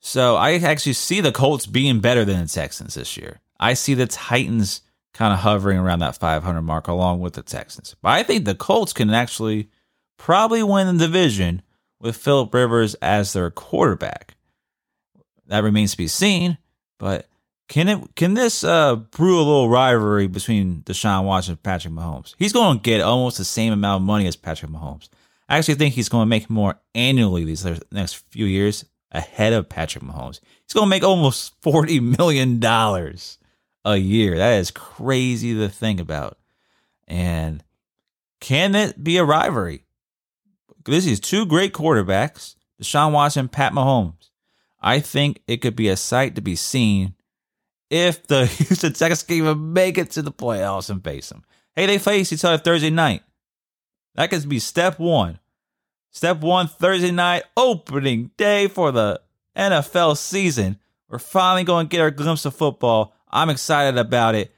So 0.00 0.36
I 0.36 0.54
actually 0.54 0.94
see 0.94 1.20
the 1.20 1.30
Colts 1.30 1.66
being 1.66 2.00
better 2.00 2.24
than 2.24 2.40
the 2.40 2.48
Texans 2.48 2.94
this 2.94 3.16
year. 3.16 3.40
I 3.60 3.74
see 3.74 3.94
the 3.94 4.06
Titans 4.08 4.82
kind 5.14 5.32
of 5.32 5.40
hovering 5.40 5.78
around 5.78 6.00
that 6.00 6.16
500 6.16 6.62
mark 6.62 6.88
along 6.88 7.20
with 7.20 7.34
the 7.34 7.42
Texans. 7.42 7.94
But 8.02 8.10
I 8.10 8.22
think 8.22 8.44
the 8.44 8.54
Colts 8.54 8.92
can 8.92 9.10
actually 9.10 9.68
probably 10.16 10.62
win 10.62 10.86
the 10.98 11.06
division 11.06 11.62
with 12.00 12.16
Philip 12.16 12.52
Rivers 12.52 12.94
as 12.94 13.32
their 13.32 13.50
quarterback. 13.50 14.34
That 15.46 15.62
remains 15.62 15.92
to 15.92 15.96
be 15.96 16.08
seen, 16.08 16.58
but 16.98 17.28
can 17.72 17.88
it 17.88 18.14
can 18.16 18.34
this 18.34 18.64
uh, 18.64 18.96
brew 18.96 19.38
a 19.38 19.40
little 19.40 19.70
rivalry 19.70 20.26
between 20.26 20.82
Deshaun 20.82 21.24
Watson 21.24 21.52
and 21.52 21.62
Patrick 21.62 21.94
Mahomes? 21.94 22.34
He's 22.38 22.52
going 22.52 22.76
to 22.76 22.82
get 22.82 23.00
almost 23.00 23.38
the 23.38 23.46
same 23.46 23.72
amount 23.72 24.02
of 24.02 24.06
money 24.06 24.26
as 24.26 24.36
Patrick 24.36 24.70
Mahomes. 24.70 25.08
I 25.48 25.56
actually 25.56 25.76
think 25.76 25.94
he's 25.94 26.10
going 26.10 26.20
to 26.20 26.28
make 26.28 26.50
more 26.50 26.78
annually 26.94 27.46
these 27.46 27.64
next 27.90 28.24
few 28.28 28.44
years 28.44 28.84
ahead 29.10 29.54
of 29.54 29.70
Patrick 29.70 30.04
Mahomes. 30.04 30.40
He's 30.66 30.74
going 30.74 30.84
to 30.84 30.90
make 30.90 31.02
almost 31.02 31.54
forty 31.62 31.98
million 31.98 32.60
dollars 32.60 33.38
a 33.86 33.96
year. 33.96 34.36
That 34.36 34.58
is 34.58 34.70
crazy 34.70 35.54
to 35.54 35.70
think 35.70 35.98
about. 35.98 36.36
And 37.08 37.64
can 38.38 38.74
it 38.74 39.02
be 39.02 39.16
a 39.16 39.24
rivalry? 39.24 39.86
This 40.84 41.06
is 41.06 41.20
two 41.20 41.46
great 41.46 41.72
quarterbacks, 41.72 42.54
Deshaun 42.82 43.12
Watson, 43.12 43.48
Pat 43.48 43.72
Mahomes. 43.72 44.28
I 44.78 45.00
think 45.00 45.40
it 45.46 45.62
could 45.62 45.74
be 45.74 45.88
a 45.88 45.96
sight 45.96 46.34
to 46.34 46.42
be 46.42 46.54
seen 46.54 47.14
if 47.92 48.26
the 48.26 48.46
Houston 48.58 48.94
Texans 48.94 49.22
can 49.22 49.36
even 49.36 49.72
make 49.74 49.98
it 49.98 50.10
to 50.12 50.22
the 50.22 50.32
playoffs 50.32 50.88
and 50.88 51.04
face 51.04 51.28
them. 51.28 51.44
Hey, 51.76 51.86
they 51.86 51.98
face 51.98 52.32
each 52.32 52.44
other 52.44 52.58
Thursday 52.58 52.90
night. 52.90 53.22
That 54.14 54.30
could 54.30 54.48
be 54.48 54.58
step 54.58 54.98
one. 54.98 55.38
Step 56.10 56.40
one, 56.40 56.68
Thursday 56.68 57.10
night, 57.10 57.44
opening 57.56 58.30
day 58.36 58.68
for 58.68 58.92
the 58.92 59.20
NFL 59.56 60.16
season. 60.16 60.78
We're 61.08 61.18
finally 61.18 61.64
going 61.64 61.86
to 61.86 61.90
get 61.90 62.00
our 62.00 62.10
glimpse 62.10 62.46
of 62.46 62.56
football. 62.56 63.14
I'm 63.30 63.50
excited 63.50 63.98
about 63.98 64.34
it. 64.34 64.52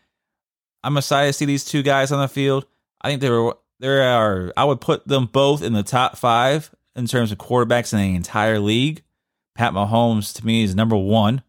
I'm 0.84 0.96
excited 0.96 1.28
to 1.28 1.32
see 1.32 1.44
these 1.44 1.64
two 1.64 1.82
guys 1.82 2.12
on 2.12 2.20
the 2.20 2.28
field. 2.28 2.66
I 3.00 3.08
think 3.08 3.20
there 3.20 3.38
are, 3.40 3.56
there 3.80 4.02
are 4.02 4.52
I 4.56 4.64
would 4.64 4.80
put 4.80 5.06
them 5.06 5.26
both 5.26 5.62
in 5.62 5.72
the 5.72 5.82
top 5.82 6.16
five 6.16 6.72
in 6.94 7.06
terms 7.06 7.32
of 7.32 7.38
quarterbacks 7.38 7.92
in 7.92 7.98
the 7.98 8.14
entire 8.14 8.60
league. 8.60 9.02
Pat 9.56 9.72
Mahomes 9.72 10.34
to 10.36 10.46
me 10.46 10.62
is 10.62 10.74
number 10.74 10.96
one 10.96 11.42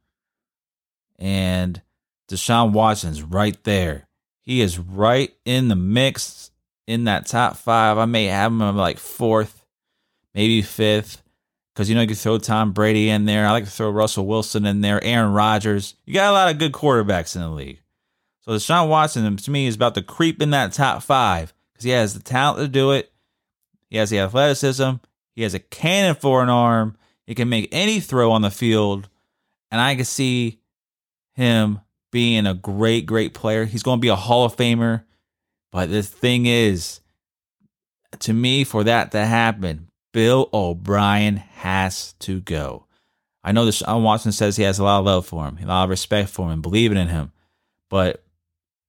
and 1.18 1.82
Deshaun 2.30 2.72
Watson's 2.72 3.22
right 3.22 3.62
there. 3.64 4.08
He 4.42 4.62
is 4.62 4.78
right 4.78 5.34
in 5.46 5.68
the 5.68 5.76
mix 5.76 6.52
in 6.88 7.06
that 7.06 7.26
top 7.26 7.58
five. 7.58 7.98
I 7.98 8.06
may 8.06 8.26
have 8.26 8.52
him 8.52 8.78
like 8.78 9.00
fourth, 9.00 9.66
maybe 10.34 10.62
fifth, 10.62 11.24
because 11.74 11.90
you 11.90 11.96
know 11.96 12.02
you 12.02 12.16
throw 12.16 12.38
Tom 12.38 12.72
Brady 12.72 13.10
in 13.10 13.26
there. 13.26 13.46
I 13.48 13.52
like 13.52 13.66
to 13.66 13.72
throw 13.72 13.90
Russell 13.90 14.28
Wilson 14.28 14.66
in 14.66 14.82
there, 14.82 15.04
Aaron 15.04 15.34
Rodgers. 15.34 15.96
You 16.06 16.14
got 16.14 16.30
a 16.30 16.34
lot 16.34 16.52
of 16.52 16.60
good 16.60 16.72
quarterbacks 16.72 17.36
in 17.36 17.42
the 17.42 17.50
league. 17.50 17.82
So 18.42 18.52
Deshaun 18.52 18.90
Watson 18.90 19.36
to 19.36 19.52
me 19.52 19.66
is 19.66 19.76
about 19.76 19.96
to 19.96 20.04
creep 20.04 20.42
in 20.42 20.52
that 20.52 20.74
top 20.74 21.02
five 21.02 21.54
because 21.74 21.84
he 21.84 21.92
has 21.92 22.14
the 22.14 22.22
talent 22.22 22.60
to 22.60 22.68
do 22.68 22.92
it. 22.92 23.12
He 23.90 23.98
has 23.98 24.12
the 24.12 24.20
athleticism. 24.20 24.92
He 25.36 25.42
has 25.42 25.54
a 25.54 25.60
cannon 25.60 26.16
for 26.16 26.44
an 26.44 26.50
arm. 26.50 26.96
He 27.26 27.34
can 27.34 27.50
make 27.50 27.70
any 27.72 28.00
throw 28.00 28.32
on 28.32 28.44
the 28.44 28.52
field, 28.52 29.10
and 29.72 29.82
I 29.82 29.96
can 29.96 30.06
see 30.06 30.60
him 31.36 31.82
being 32.12 32.46
a 32.46 32.54
great, 32.54 33.06
great 33.06 33.34
player. 33.34 33.66
He's 33.66 33.84
going 33.84 34.00
to 34.00 34.02
be 34.02 34.10
a 34.10 34.16
Hall 34.16 34.46
of 34.46 34.56
Famer. 34.56 35.04
But 35.72 35.90
the 35.90 36.02
thing 36.02 36.46
is, 36.46 37.02
to 38.20 38.34
me, 38.34 38.64
for 38.64 38.84
that 38.84 39.12
to 39.12 39.26
happen, 39.26 39.90
Bill 40.14 40.50
O'Brien 40.54 41.36
has 41.36 42.14
to 42.20 42.40
go. 42.40 42.86
I 43.44 43.52
know 43.52 43.66
that 43.66 43.74
Sean 43.74 44.04
Watson 44.04 44.32
says 44.32 44.56
he 44.56 44.64
has 44.64 44.80
a 44.80 44.84
lot 44.84 45.00
of 45.00 45.06
love 45.06 45.26
for 45.28 45.46
him, 45.46 45.60
a 45.62 45.66
lot 45.66 45.84
of 45.84 45.90
respect 45.90 46.30
for 46.30 46.46
him, 46.46 46.54
and 46.54 46.62
believing 46.62 46.98
in 46.98 47.10
him. 47.10 47.32
But 47.90 48.24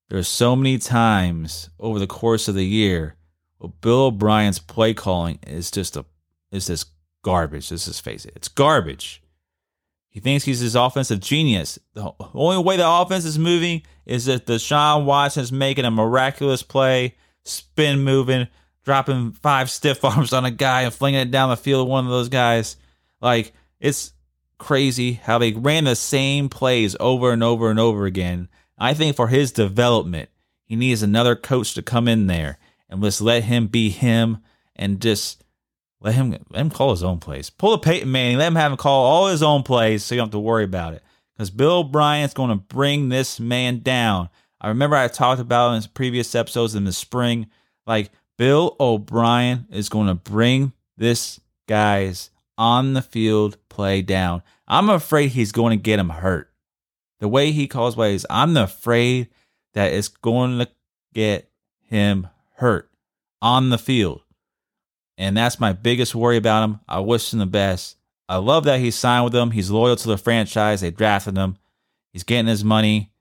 there's 0.09 0.29
so 0.29 0.55
many 0.55 0.79
times 0.79 1.69
over 1.81 1.99
the 1.99 2.07
course 2.07 2.49
of 2.49 2.55
the 2.55 2.65
year 2.65 3.17
where 3.59 3.73
Bill 3.81 4.07
O'Brien's 4.07 4.59
play 4.59 4.95
calling 4.95 5.39
is 5.47 5.71
just 5.71 5.97
a 5.97 6.05
is 6.53 6.69
just 6.69 6.91
garbage. 7.23 7.71
Let's 7.71 7.87
just 7.87 8.03
face 8.03 8.25
it. 8.25 8.33
It's 8.37 8.49
garbage. 8.49 9.23
He 10.17 10.21
thinks 10.21 10.47
he's 10.47 10.61
his 10.61 10.77
offensive 10.77 11.21
genius. 11.21 11.79
The 11.93 12.11
only 12.33 12.65
way 12.65 12.79
the 12.79 12.91
offense 12.91 13.27
is 13.27 13.39
moving 13.39 13.83
is 14.07 14.29
if 14.29 14.47
Deshaun 14.47 15.05
Watson 15.05 15.43
is 15.43 15.53
making 15.53 15.85
a 15.85 15.91
miraculous 15.91 16.63
play, 16.63 17.17
spin 17.45 18.01
moving, 18.01 18.49
dropping 18.83 19.33
five 19.33 19.71
stiff 19.71 20.03
arms 20.07 20.33
on 20.33 20.47
a 20.47 20.51
guy 20.51 20.85
and 20.85 20.95
flinging 20.95 21.21
it 21.21 21.31
down 21.31 21.51
the 21.51 21.57
field. 21.59 21.87
One 21.87 22.07
of 22.07 22.11
those 22.11 22.31
guys, 22.31 22.79
like 23.21 23.53
it's 23.79 24.15
crazy 24.57 25.13
how 25.13 25.37
they 25.37 25.53
ran 25.53 25.85
the 25.85 25.95
same 25.95 26.49
plays 26.49 26.97
over 26.99 27.31
and 27.31 27.45
over 27.45 27.69
and 27.69 27.79
over 27.79 28.07
again. 28.07 28.49
I 28.79 28.95
think 28.95 29.17
for 29.17 29.29
his 29.29 29.53
development, 29.53 30.31
he 30.65 30.77
needs 30.77 31.03
another 31.03 31.37
coach 31.37 31.75
to 31.75 31.83
come 31.83 32.09
in 32.09 32.27
there 32.27 32.57
and 32.89 33.03
just 33.03 33.21
let 33.21 33.45
him 33.45 33.67
be 33.67 33.91
him 33.91 34.39
and 34.75 34.99
just 34.99 35.45
let 36.01 36.15
him 36.15 36.31
let 36.51 36.61
him 36.61 36.71
call 36.71 36.91
his 36.91 37.03
own 37.03 37.19
plays. 37.19 37.51
Pull 37.51 37.75
a 37.75 37.79
Peyton 37.79 38.11
Manning. 38.11 38.39
Let 38.39 38.49
him 38.49 38.57
have 38.57 38.73
him 38.73 38.79
call 38.79 39.05
all 39.05 39.29
his 39.29 39.43
own 39.43 39.63
plays, 39.63 40.05
so 40.05 40.15
you 40.15 40.21
don't 40.21 40.27
have 40.27 40.33
to 40.33 40.39
worry 40.39 40.65
about 40.65 40.95
it. 40.95 41.03
Because 41.35 41.51
Bill 41.51 41.79
O'Brien's 41.79 42.35
going 42.35 42.51
to 42.51 42.57
bring 42.57 43.09
this 43.09 43.41
man 43.41 43.81
down. 43.81 44.29
I 44.61 44.69
remember 44.69 44.97
I 44.97 45.09
talked 45.09 45.41
about 45.41 45.75
in 45.75 45.83
previous 45.95 46.35
episodes 46.35 46.75
in 46.75 46.85
the 46.85 46.93
spring, 46.93 47.47
like 47.87 48.11
Bill 48.39 48.77
O'Brien 48.81 49.67
is 49.71 49.89
going 49.89 50.07
to 50.09 50.15
bring 50.15 50.73
this 50.97 51.41
guy's 51.67 52.31
on 52.59 52.95
the 52.95 53.03
field 53.03 53.59
play 53.69 54.03
down. 54.03 54.43
I'm 54.67 54.89
afraid 54.89 55.29
he's 55.29 55.53
going 55.53 55.79
to 55.79 55.83
get 55.83 55.99
him 55.99 56.09
hurt. 56.09 56.51
The 57.21 57.29
way 57.29 57.53
he 57.53 57.69
calls 57.69 57.95
plays, 57.95 58.27
I'm 58.29 58.57
afraid 58.57 59.29
that 59.75 59.93
it's 59.93 60.09
going 60.09 60.59
to 60.59 60.69
get 61.13 61.51
him 61.81 62.29
hurt 62.57 62.91
on 63.41 63.71
the 63.71 63.79
field. 63.79 64.23
And 65.19 65.37
that's 65.37 65.61
my 65.61 65.73
biggest 65.73 66.15
worry 66.15 66.37
about 66.37 66.65
him. 66.65 66.81
I 66.89 67.01
wish 67.01 67.33
him 67.33 67.39
the 67.39 67.47
best. 67.47 67.97
I 68.29 68.37
love 68.37 68.65
that 68.65 68.81
he 68.81 68.91
signed 68.91 69.25
with 69.25 69.33
them. 69.33 69.53
He's 69.53 69.71
loyal 69.71 69.97
to 69.97 70.09
the 70.09 70.19
franchise. 70.19 70.81
They 70.81 70.91
drafted 70.91 71.37
him. 71.37 71.57
He's 72.13 72.25
getting 72.25 72.49
his 72.49 72.65
money. 72.65 73.13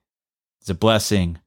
It's 0.60 0.70
a 0.70 0.74
blessing. 0.74 1.38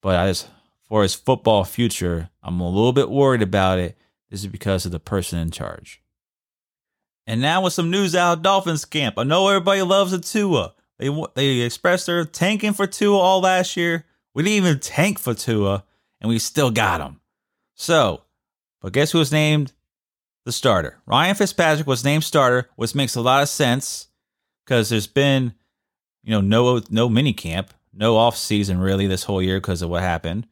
But 0.00 0.16
I 0.16 0.28
just, 0.28 0.48
for 0.84 1.02
his 1.02 1.14
football 1.14 1.64
future, 1.64 2.30
I'm 2.42 2.60
a 2.60 2.68
little 2.68 2.92
bit 2.92 3.10
worried 3.10 3.42
about 3.42 3.78
it. 3.78 3.96
This 4.30 4.40
is 4.40 4.46
because 4.46 4.86
of 4.86 4.92
the 4.92 5.00
person 5.00 5.38
in 5.38 5.50
charge. 5.50 6.00
And 7.26 7.40
now 7.40 7.62
with 7.62 7.72
some 7.72 7.90
news 7.90 8.14
out 8.14 8.38
of 8.38 8.42
Dolphins 8.42 8.84
camp. 8.84 9.18
I 9.18 9.24
know 9.24 9.48
everybody 9.48 9.82
loves 9.82 10.12
the 10.12 10.18
Tua. 10.18 10.74
They 10.98 11.10
they 11.34 11.60
expressed 11.60 12.06
their 12.06 12.24
tanking 12.24 12.72
for 12.72 12.86
Tua 12.86 13.16
all 13.16 13.40
last 13.40 13.76
year. 13.76 14.06
We 14.34 14.42
didn't 14.42 14.64
even 14.64 14.78
tank 14.80 15.18
for 15.18 15.34
Tua, 15.34 15.84
and 16.20 16.28
we 16.28 16.38
still 16.38 16.70
got 16.70 17.00
him. 17.00 17.20
So, 17.74 18.22
but 18.80 18.92
guess 18.92 19.12
who 19.12 19.18
was 19.18 19.32
named 19.32 19.72
the 20.44 20.52
starter? 20.52 20.98
Ryan 21.06 21.34
Fitzpatrick 21.34 21.86
was 21.86 22.04
named 22.04 22.24
starter, 22.24 22.68
which 22.76 22.94
makes 22.94 23.14
a 23.16 23.20
lot 23.20 23.42
of 23.42 23.48
sense 23.48 24.08
because 24.64 24.88
there's 24.88 25.06
been, 25.06 25.54
you 26.22 26.30
know, 26.30 26.40
no 26.40 26.80
no 26.90 27.08
mini 27.08 27.32
camp, 27.32 27.72
no 27.92 28.16
off 28.16 28.36
season 28.36 28.78
really 28.78 29.06
this 29.06 29.24
whole 29.24 29.42
year 29.42 29.58
because 29.58 29.82
of 29.82 29.90
what 29.90 30.02
happened. 30.02 30.46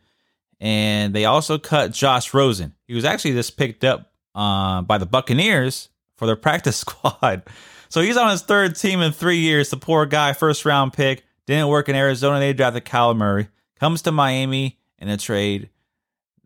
And 0.61 1.15
they 1.15 1.25
also 1.25 1.59
cut 1.59 1.93
Josh 1.93 2.35
Rosen. 2.35 2.75
He 2.87 2.95
was 2.95 3.05
actually 3.05 3.33
just 3.33 3.57
picked 3.57 3.83
up 3.83 4.13
uh, 4.35 4.83
by 4.83 4.99
the 4.99 5.07
Buccaneers 5.07 5.89
for 6.17 6.27
their 6.27 6.37
practice 6.37 6.77
squad. 6.77 7.43
So 7.89 8.03
he's 8.03 8.17
on 8.17 8.31
his 8.31 8.43
third 8.43 8.77
team 8.77 9.01
in 9.01 9.13
three 9.13 9.39
years. 9.39 9.71
The 9.71 9.77
poor 9.77 10.07
guy, 10.07 10.33
first 10.33 10.65
round 10.65 10.93
pick, 10.93 11.25
didn't 11.47 11.69
work 11.69 11.89
in 11.89 11.97
Arizona. 11.97 12.39
They 12.39 12.53
drafted 12.53 12.85
Kyler 12.85 13.17
Murray. 13.17 13.49
Comes 13.79 14.03
to 14.03 14.13
Miami 14.13 14.79
in 14.99 15.09
a 15.09 15.17
trade. 15.17 15.71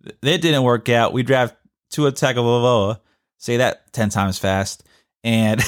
It 0.04 0.40
didn't 0.40 0.62
work 0.62 0.88
out. 0.88 1.12
We 1.12 1.22
draft 1.22 1.56
Tua 1.90 2.12
Tagovailoa. 2.12 3.00
Say 3.38 3.58
that 3.58 3.92
ten 3.92 4.08
times 4.08 4.38
fast. 4.38 4.84
And 5.22 5.62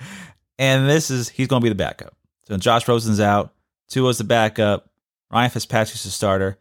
and 0.58 0.88
this 0.88 1.10
is 1.10 1.28
he's 1.28 1.48
going 1.48 1.60
to 1.60 1.64
be 1.64 1.70
the 1.70 1.74
backup. 1.74 2.14
So 2.46 2.56
Josh 2.56 2.88
Rosen's 2.88 3.20
out. 3.20 3.52
Tua's 3.88 4.18
the 4.18 4.24
backup. 4.24 4.90
Ryan 5.30 5.50
Fitzpatrick's 5.50 6.04
the 6.04 6.10
starter. 6.10 6.58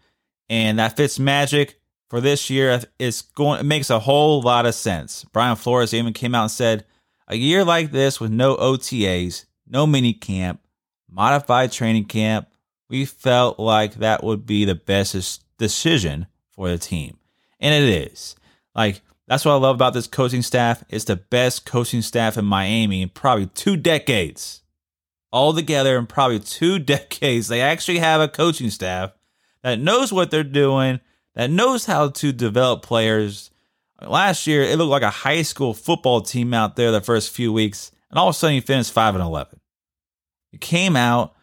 And 0.50 0.80
that 0.80 0.96
Fitzmagic 0.96 1.76
for 2.10 2.22
this 2.22 2.50
year 2.50 2.82
is 3.00 3.22
going 3.22 3.60
it 3.60 3.64
makes 3.64 3.90
a 3.90 4.00
whole 4.00 4.42
lot 4.42 4.66
of 4.66 4.76
sense. 4.76 5.26
Brian 5.34 5.56
Flores 5.56 5.94
even 5.94 6.14
came 6.14 6.36
out 6.36 6.44
and 6.44 6.52
said, 6.52 6.86
a 7.28 7.36
year 7.36 7.66
like 7.66 7.92
this 7.92 8.20
with 8.20 8.32
no 8.32 8.56
OTAs, 8.56 9.46
no 9.68 9.86
mini 9.86 10.14
camp, 10.14 10.62
modified 11.10 11.72
training 11.72 12.06
camp, 12.06 12.48
we 12.90 13.06
felt 13.06 13.60
like 13.60 13.96
that 13.96 14.24
would 14.24 14.46
be 14.46 14.64
the 14.64 14.76
best 14.76 15.44
decision 15.58 16.28
for 16.52 16.70
the 16.70 16.78
team. 16.78 17.18
And 17.60 17.74
it 17.74 18.12
is. 18.12 18.36
Like 18.74 19.02
that's 19.28 19.44
what 19.44 19.52
I 19.52 19.56
love 19.56 19.76
about 19.76 19.94
this 19.94 20.08
coaching 20.08 20.42
staff. 20.42 20.84
It's 20.90 21.06
the 21.06 21.18
best 21.18 21.66
coaching 21.66 22.02
staff 22.02 22.38
in 22.38 22.46
Miami 22.46 23.02
in 23.02 23.10
probably 23.10 23.48
two 23.48 23.76
decades. 23.76 24.62
All 25.32 25.54
together 25.54 25.98
in 25.98 26.08
probably 26.08 26.40
two 26.40 26.80
decades, 26.94 27.48
they 27.48 27.62
actually 27.62 28.00
have 28.00 28.22
a 28.22 28.30
coaching 28.30 28.70
staff 28.70 29.12
that 29.64 29.80
knows 29.80 30.14
what 30.14 30.32
they're 30.32 30.44
doing 30.44 31.02
that 31.36 31.52
knows 31.52 31.86
how 31.86 32.10
to 32.10 32.32
develop 32.32 32.82
players. 32.82 33.52
Last 34.02 34.48
year, 34.48 34.64
it 34.64 34.78
looked 34.78 34.90
like 34.90 35.04
a 35.04 35.10
high 35.10 35.42
school 35.42 35.74
football 35.74 36.22
team 36.22 36.54
out 36.54 36.76
there 36.76 36.92
the 36.92 37.02
first 37.02 37.32
few 37.32 37.52
weeks, 37.52 37.92
and 38.10 38.18
all 38.18 38.30
of 38.30 38.36
a 38.36 38.38
sudden, 38.38 38.56
you 38.56 38.62
finished 38.62 38.92
five 38.92 39.14
and 39.14 39.24
eleven. 39.24 39.60
You 40.52 40.60
came 40.60 40.96
out 40.96 41.36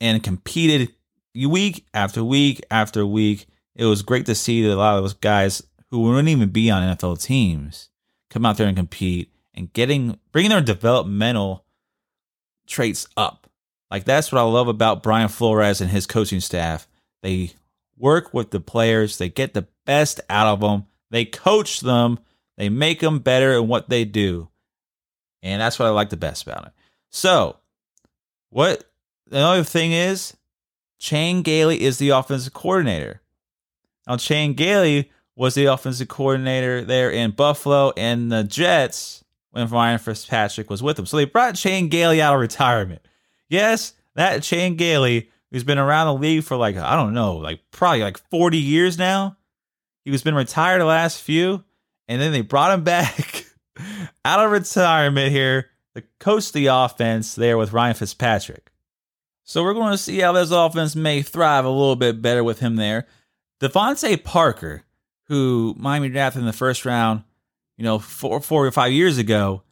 and 0.00 0.22
competed 0.22 0.94
week 1.34 1.84
after 1.92 2.22
week 2.22 2.64
after 2.70 3.04
week. 3.04 3.46
It 3.74 3.84
was 3.86 4.02
great 4.02 4.26
to 4.26 4.34
see 4.34 4.62
that 4.62 4.74
a 4.74 4.76
lot 4.76 4.96
of 4.96 5.02
those 5.02 5.14
guys 5.14 5.62
who 5.94 6.00
wouldn't 6.00 6.28
even 6.28 6.48
be 6.48 6.72
on 6.72 6.82
NFL 6.82 7.22
teams 7.22 7.88
come 8.28 8.44
out 8.44 8.56
there 8.56 8.66
and 8.66 8.76
compete 8.76 9.32
and 9.54 9.72
getting 9.72 10.18
bringing 10.32 10.50
their 10.50 10.60
developmental 10.60 11.64
traits 12.66 13.06
up. 13.16 13.48
Like 13.92 14.02
that's 14.02 14.32
what 14.32 14.40
I 14.40 14.42
love 14.42 14.66
about 14.66 15.04
Brian 15.04 15.28
Flores 15.28 15.80
and 15.80 15.88
his 15.88 16.08
coaching 16.08 16.40
staff. 16.40 16.88
They 17.22 17.52
work 17.96 18.34
with 18.34 18.50
the 18.50 18.58
players, 18.58 19.18
they 19.18 19.28
get 19.28 19.54
the 19.54 19.68
best 19.86 20.20
out 20.28 20.48
of 20.48 20.60
them, 20.60 20.86
they 21.12 21.24
coach 21.24 21.78
them, 21.78 22.18
they 22.56 22.68
make 22.68 22.98
them 22.98 23.20
better 23.20 23.52
in 23.52 23.68
what 23.68 23.88
they 23.88 24.04
do. 24.04 24.48
And 25.44 25.60
that's 25.60 25.78
what 25.78 25.86
I 25.86 25.90
like 25.90 26.10
the 26.10 26.16
best 26.16 26.42
about 26.42 26.66
it. 26.66 26.72
So, 27.10 27.58
what 28.50 28.82
another 29.30 29.62
thing 29.62 29.92
is, 29.92 30.36
Chan 30.98 31.42
Gailey 31.42 31.82
is 31.82 31.98
the 31.98 32.08
offensive 32.08 32.52
coordinator. 32.52 33.20
Now, 34.08 34.16
Chan 34.16 34.54
Gailey 34.54 35.12
was 35.36 35.54
the 35.54 35.66
offensive 35.66 36.08
coordinator 36.08 36.82
there 36.82 37.10
in 37.10 37.32
Buffalo 37.32 37.92
and 37.96 38.30
the 38.30 38.44
Jets 38.44 39.24
when 39.50 39.68
Ryan 39.68 39.98
Fitzpatrick 39.98 40.70
was 40.70 40.82
with 40.82 40.96
them. 40.96 41.06
So 41.06 41.16
they 41.16 41.24
brought 41.24 41.54
Chan 41.54 41.88
Gailey 41.88 42.20
out 42.20 42.34
of 42.34 42.40
retirement. 42.40 43.02
Yes, 43.48 43.94
that 44.14 44.42
Chan 44.42 44.76
Gailey 44.76 45.30
who's 45.54 45.62
been 45.62 45.78
around 45.78 46.08
the 46.08 46.20
league 46.20 46.42
for 46.42 46.56
like, 46.56 46.76
I 46.76 46.96
don't 46.96 47.14
know, 47.14 47.36
like 47.36 47.60
probably 47.70 48.02
like 48.02 48.18
40 48.28 48.58
years 48.58 48.98
now. 48.98 49.36
He 50.04 50.10
was 50.10 50.24
been 50.24 50.34
retired 50.34 50.80
the 50.80 50.84
last 50.84 51.22
few, 51.22 51.62
and 52.08 52.20
then 52.20 52.32
they 52.32 52.40
brought 52.40 52.76
him 52.76 52.82
back 52.84 53.46
out 54.24 54.44
of 54.44 54.50
retirement 54.50 55.30
here 55.30 55.70
to 55.94 56.02
coach 56.18 56.50
the 56.50 56.66
offense 56.66 57.36
there 57.36 57.56
with 57.56 57.72
Ryan 57.72 57.94
Fitzpatrick. 57.94 58.72
So 59.44 59.62
we're 59.62 59.74
going 59.74 59.92
to 59.92 59.98
see 59.98 60.18
how 60.18 60.32
this 60.32 60.50
offense 60.50 60.96
may 60.96 61.22
thrive 61.22 61.64
a 61.64 61.70
little 61.70 61.94
bit 61.94 62.20
better 62.20 62.42
with 62.42 62.58
him 62.58 62.74
there. 62.74 63.06
DeVante 63.60 64.24
Parker, 64.24 64.82
who 65.24 65.74
Miami 65.78 66.08
drafted 66.08 66.40
in 66.40 66.46
the 66.46 66.52
first 66.52 66.84
round, 66.84 67.22
you 67.76 67.84
know, 67.84 67.98
four, 67.98 68.40
four 68.40 68.66
or 68.66 68.72
five 68.72 68.92
years 68.92 69.18
ago, 69.18 69.62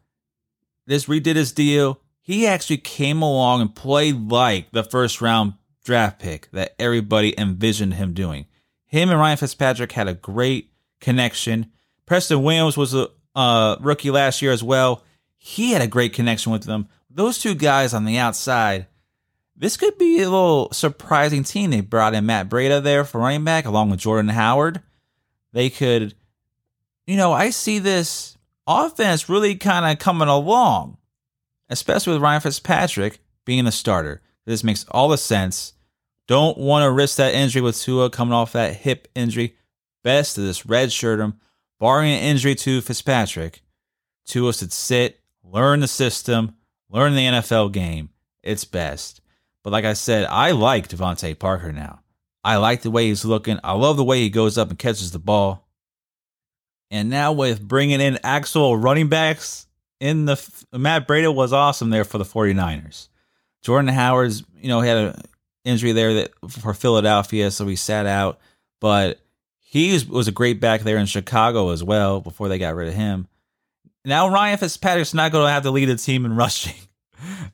this 0.86 1.06
redid 1.06 1.36
his 1.36 1.52
deal. 1.52 2.00
He 2.20 2.46
actually 2.46 2.78
came 2.78 3.22
along 3.22 3.60
and 3.60 3.74
played 3.74 4.30
like 4.30 4.70
the 4.72 4.84
first 4.84 5.20
round 5.20 5.54
draft 5.84 6.20
pick 6.20 6.50
that 6.52 6.74
everybody 6.78 7.38
envisioned 7.38 7.94
him 7.94 8.14
doing. 8.14 8.46
Him 8.86 9.10
and 9.10 9.18
Ryan 9.18 9.38
Fitzpatrick 9.38 9.92
had 9.92 10.08
a 10.08 10.14
great 10.14 10.70
connection. 11.00 11.72
Preston 12.06 12.42
Williams 12.42 12.76
was 12.76 12.94
a 12.94 13.08
uh, 13.34 13.76
rookie 13.80 14.10
last 14.10 14.42
year 14.42 14.52
as 14.52 14.62
well. 14.62 15.02
He 15.36 15.72
had 15.72 15.82
a 15.82 15.86
great 15.86 16.12
connection 16.12 16.52
with 16.52 16.64
them. 16.64 16.88
Those 17.10 17.38
two 17.38 17.54
guys 17.54 17.94
on 17.94 18.04
the 18.04 18.18
outside, 18.18 18.86
this 19.56 19.76
could 19.76 19.98
be 19.98 20.20
a 20.20 20.30
little 20.30 20.70
surprising 20.72 21.42
team. 21.42 21.70
They 21.70 21.80
brought 21.80 22.14
in 22.14 22.26
Matt 22.26 22.48
Breida 22.48 22.82
there 22.82 23.04
for 23.04 23.20
running 23.20 23.44
back 23.44 23.64
along 23.64 23.90
with 23.90 24.00
Jordan 24.00 24.30
Howard. 24.30 24.82
They 25.52 25.70
could, 25.70 26.14
you 27.06 27.16
know, 27.16 27.32
I 27.32 27.50
see 27.50 27.78
this 27.78 28.36
offense 28.66 29.28
really 29.28 29.56
kind 29.56 29.90
of 29.90 29.98
coming 29.98 30.28
along, 30.28 30.96
especially 31.68 32.14
with 32.14 32.22
Ryan 32.22 32.40
Fitzpatrick 32.40 33.18
being 33.44 33.64
the 33.64 33.72
starter. 33.72 34.22
This 34.44 34.64
makes 34.64 34.84
all 34.90 35.08
the 35.08 35.18
sense. 35.18 35.74
Don't 36.26 36.56
want 36.56 36.84
to 36.84 36.90
risk 36.90 37.16
that 37.16 37.34
injury 37.34 37.62
with 37.62 37.80
Tua 37.80 38.10
coming 38.10 38.32
off 38.32 38.52
that 38.52 38.76
hip 38.76 39.08
injury. 39.14 39.56
Best 40.02 40.34
to 40.34 40.40
this 40.40 40.66
red 40.66 40.92
shirt 40.92 41.20
him. 41.20 41.34
Barring 41.78 42.12
an 42.12 42.22
injury 42.22 42.54
to 42.54 42.80
Fitzpatrick, 42.80 43.60
Tua 44.24 44.54
should 44.54 44.72
sit, 44.72 45.20
learn 45.42 45.80
the 45.80 45.88
system, 45.88 46.54
learn 46.88 47.14
the 47.14 47.26
NFL 47.26 47.72
game. 47.72 48.10
It's 48.42 48.64
best. 48.64 49.20
But 49.64 49.72
like 49.72 49.84
I 49.84 49.94
said, 49.94 50.26
I 50.26 50.52
like 50.52 50.88
DeVante 50.88 51.36
Parker 51.38 51.72
now. 51.72 52.01
I 52.44 52.56
like 52.56 52.82
the 52.82 52.90
way 52.90 53.06
he's 53.06 53.24
looking. 53.24 53.58
I 53.62 53.72
love 53.72 53.96
the 53.96 54.04
way 54.04 54.20
he 54.20 54.30
goes 54.30 54.58
up 54.58 54.70
and 54.70 54.78
catches 54.78 55.12
the 55.12 55.18
ball. 55.18 55.66
And 56.90 57.08
now 57.08 57.32
with 57.32 57.66
bringing 57.66 58.00
in 58.00 58.18
actual 58.22 58.76
running 58.76 59.08
backs 59.08 59.66
in 60.00 60.24
the 60.24 60.38
Matt 60.72 61.06
Breida 61.06 61.34
was 61.34 61.52
awesome 61.52 61.90
there 61.90 62.04
for 62.04 62.18
the 62.18 62.24
49ers. 62.24 63.08
Jordan 63.62 63.88
Howard's, 63.88 64.42
you 64.60 64.68
know, 64.68 64.80
had 64.80 64.96
an 64.96 65.22
injury 65.64 65.92
there 65.92 66.14
that 66.14 66.32
for 66.48 66.74
Philadelphia, 66.74 67.50
so 67.50 67.66
he 67.66 67.76
sat 67.76 68.06
out. 68.06 68.40
But 68.80 69.20
he 69.60 69.98
was 70.08 70.28
a 70.28 70.32
great 70.32 70.60
back 70.60 70.82
there 70.82 70.98
in 70.98 71.06
Chicago 71.06 71.70
as 71.70 71.82
well 71.82 72.20
before 72.20 72.48
they 72.48 72.58
got 72.58 72.74
rid 72.74 72.88
of 72.88 72.94
him. 72.94 73.28
Now 74.04 74.28
Ryan 74.28 74.58
Fitzpatrick's 74.58 75.14
not 75.14 75.32
going 75.32 75.46
to 75.46 75.52
have 75.52 75.62
to 75.62 75.70
lead 75.70 75.86
the 75.86 75.96
team 75.96 76.26
in 76.26 76.34
rushing. 76.36 76.74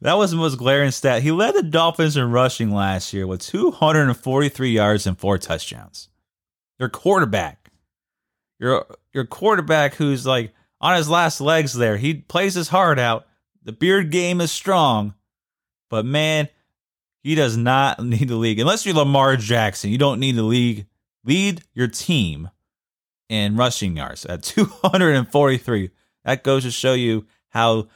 That 0.01 0.15
was 0.15 0.31
the 0.31 0.37
most 0.37 0.57
glaring 0.57 0.91
stat. 0.91 1.23
He 1.23 1.33
led 1.33 1.55
the 1.55 1.63
Dolphins 1.63 2.17
in 2.17 2.31
rushing 2.31 2.73
last 2.73 3.13
year 3.13 3.27
with 3.27 3.41
243 3.43 4.71
yards 4.71 5.07
and 5.07 5.19
four 5.19 5.39
touchdowns. 5.39 6.09
Your 6.79 6.89
quarterback, 6.89 7.71
your 8.59 8.87
your 9.13 9.25
quarterback 9.25 9.95
who's 9.95 10.27
like 10.27 10.53
on 10.81 10.97
his 10.97 11.09
last 11.09 11.41
legs 11.41 11.75
there. 11.75 11.97
He 11.97 12.15
plays 12.15 12.55
his 12.55 12.69
heart 12.69 12.99
out. 12.99 13.27
The 13.63 13.73
beard 13.73 14.11
game 14.11 14.41
is 14.41 14.53
strong. 14.53 15.15
But 15.91 16.05
man, 16.05 16.49
he 17.23 17.35
does 17.35 17.57
not 17.57 18.01
need 18.05 18.29
the 18.29 18.37
league. 18.37 18.61
Unless 18.61 18.87
you're 18.87 18.95
Lamar 18.95 19.37
Jackson, 19.37 19.91
you 19.91 19.99
don't 19.99 20.21
need 20.21 20.37
the 20.37 20.43
league. 20.43 20.87
Lead 21.25 21.63
your 21.75 21.89
team 21.89 22.51
in 23.29 23.57
rushing 23.57 23.97
yards 23.97 24.25
at 24.25 24.43
243. 24.45 25.91
That 26.25 26.45
goes 26.45 26.65
to 26.65 26.71
show 26.71 26.95
you 26.95 27.27
how 27.51 27.89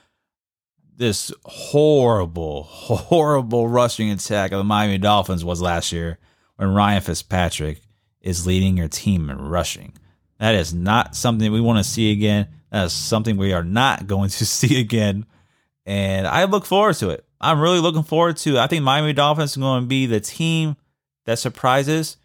this 0.96 1.32
horrible, 1.44 2.64
horrible 2.64 3.68
rushing 3.68 4.10
attack 4.10 4.52
of 4.52 4.58
the 4.58 4.64
Miami 4.64 4.98
Dolphins 4.98 5.44
was 5.44 5.62
last 5.62 5.92
year 5.92 6.18
when 6.56 6.74
Ryan 6.74 7.02
Fitzpatrick 7.02 7.80
is 8.20 8.46
leading 8.46 8.76
your 8.76 8.88
team 8.88 9.30
in 9.30 9.38
rushing. 9.40 9.94
That 10.38 10.54
is 10.54 10.74
not 10.74 11.16
something 11.16 11.50
we 11.50 11.60
want 11.60 11.78
to 11.78 11.90
see 11.90 12.12
again. 12.12 12.48
That's 12.70 12.92
something 12.92 13.36
we 13.36 13.52
are 13.52 13.64
not 13.64 14.06
going 14.08 14.30
to 14.30 14.46
see 14.46 14.80
again. 14.80 15.26
And 15.84 16.26
I 16.26 16.44
look 16.44 16.64
forward 16.64 16.96
to 16.96 17.10
it. 17.10 17.24
I'm 17.40 17.60
really 17.60 17.80
looking 17.80 18.04
forward 18.04 18.36
to 18.38 18.56
it. 18.56 18.58
I 18.58 18.66
think 18.66 18.84
Miami 18.84 19.12
Dolphins 19.12 19.56
are 19.56 19.60
going 19.60 19.82
to 19.82 19.86
be 19.88 20.06
the 20.06 20.20
team 20.20 20.76
that 21.26 21.38
surprises 21.38 22.16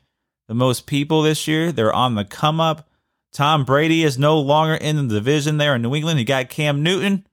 the 0.47 0.53
most 0.53 0.85
people 0.85 1.21
this 1.21 1.47
year. 1.47 1.71
They're 1.71 1.93
on 1.93 2.15
the 2.15 2.25
come 2.25 2.59
up. 2.59 2.87
Tom 3.33 3.65
Brady 3.65 4.03
is 4.03 4.17
no 4.17 4.39
longer 4.39 4.75
in 4.75 4.95
the 4.95 5.15
division 5.15 5.57
there 5.57 5.75
in 5.75 5.81
New 5.81 5.93
England. 5.93 6.19
You 6.19 6.25
got 6.25 6.49
Cam 6.49 6.81
Newton. 6.81 7.26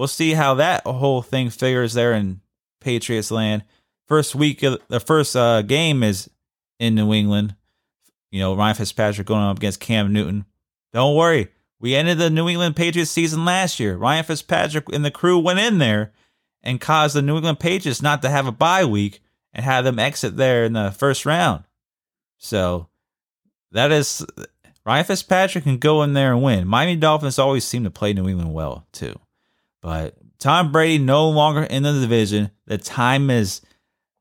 We'll 0.00 0.08
see 0.08 0.32
how 0.32 0.54
that 0.54 0.86
whole 0.86 1.20
thing 1.20 1.50
figures 1.50 1.92
there 1.92 2.14
in 2.14 2.40
Patriots 2.80 3.30
land. 3.30 3.64
First 4.08 4.34
week 4.34 4.62
of 4.62 4.80
the 4.88 4.98
first 4.98 5.36
uh, 5.36 5.60
game 5.60 6.02
is 6.02 6.30
in 6.78 6.94
New 6.94 7.12
England. 7.12 7.54
You 8.30 8.40
know, 8.40 8.56
Ryan 8.56 8.76
Fitzpatrick 8.76 9.26
going 9.26 9.42
up 9.42 9.58
against 9.58 9.78
Cam 9.78 10.10
Newton. 10.10 10.46
Don't 10.94 11.14
worry. 11.14 11.48
We 11.80 11.94
ended 11.94 12.16
the 12.16 12.30
New 12.30 12.48
England 12.48 12.76
Patriots 12.76 13.10
season 13.10 13.44
last 13.44 13.78
year. 13.78 13.94
Ryan 13.94 14.24
Fitzpatrick 14.24 14.86
and 14.90 15.04
the 15.04 15.10
crew 15.10 15.38
went 15.38 15.58
in 15.58 15.76
there 15.76 16.12
and 16.62 16.80
caused 16.80 17.14
the 17.14 17.20
New 17.20 17.36
England 17.36 17.60
Patriots 17.60 18.00
not 18.00 18.22
to 18.22 18.30
have 18.30 18.46
a 18.46 18.52
bye 18.52 18.86
week 18.86 19.20
and 19.52 19.66
had 19.66 19.82
them 19.82 19.98
exit 19.98 20.34
there 20.34 20.64
in 20.64 20.72
the 20.72 20.92
first 20.92 21.26
round. 21.26 21.64
So 22.38 22.88
that 23.70 23.92
is 23.92 24.24
Ryan 24.86 25.04
Fitzpatrick 25.04 25.64
can 25.64 25.76
go 25.76 26.02
in 26.02 26.14
there 26.14 26.32
and 26.32 26.42
win. 26.42 26.66
Miami 26.66 26.96
Dolphins 26.96 27.38
always 27.38 27.64
seem 27.64 27.84
to 27.84 27.90
play 27.90 28.14
New 28.14 28.26
England 28.26 28.54
well 28.54 28.86
too. 28.92 29.20
But 29.82 30.16
Tom 30.38 30.72
Brady 30.72 31.02
no 31.02 31.28
longer 31.28 31.62
in 31.62 31.82
the 31.82 31.92
division. 31.92 32.50
The 32.66 32.78
time 32.78 33.30
is 33.30 33.60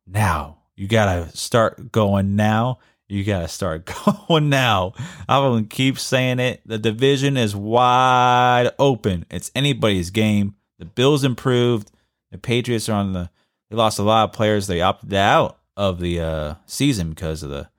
now. 0.08 0.58
You 0.76 0.88
gotta 0.88 1.36
start 1.36 1.92
going 1.92 2.36
now. 2.36 2.80
You 3.08 3.24
gotta 3.24 3.48
start 3.48 3.92
going 4.28 4.50
now. 4.50 4.94
I'm 5.28 5.44
gonna 5.44 5.64
keep 5.64 6.00
saying 6.00 6.40
it. 6.40 6.62
The 6.66 6.78
division 6.78 7.38
is 7.38 7.56
wide 7.56 8.72
open. 8.80 9.26
It's 9.30 9.52
anybody's 9.56 10.10
game. 10.10 10.56
The 10.78 10.86
Bills 10.86 11.24
improved. 11.24 11.92
The 12.32 12.38
Patriots 12.38 12.88
are 12.88 12.94
on 12.94 13.14
the. 13.14 13.30
They 13.70 13.76
lost 13.76 14.00
a 14.00 14.04
lot 14.04 14.24
of 14.26 14.34
players. 14.34 14.68
They 14.68 14.82
opted 14.82 15.14
out 15.14 15.60
of 15.76 16.00
the 16.00 16.20
uh, 16.20 16.56
season 16.66 17.10
because 17.10 17.44
of 17.44 17.50
the 17.50 17.70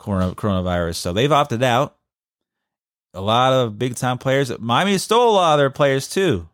coronavirus. 0.00 0.96
So 0.96 1.12
they've 1.12 1.32
opted 1.32 1.62
out. 1.62 1.96
A 3.14 3.20
lot 3.20 3.52
of 3.52 3.78
big 3.78 3.96
time 3.96 4.18
players. 4.18 4.56
Miami 4.58 4.98
stole 4.98 5.30
a 5.30 5.32
lot 5.32 5.54
of 5.54 5.58
their 5.58 5.70
players 5.70 6.08
too. 6.08 6.48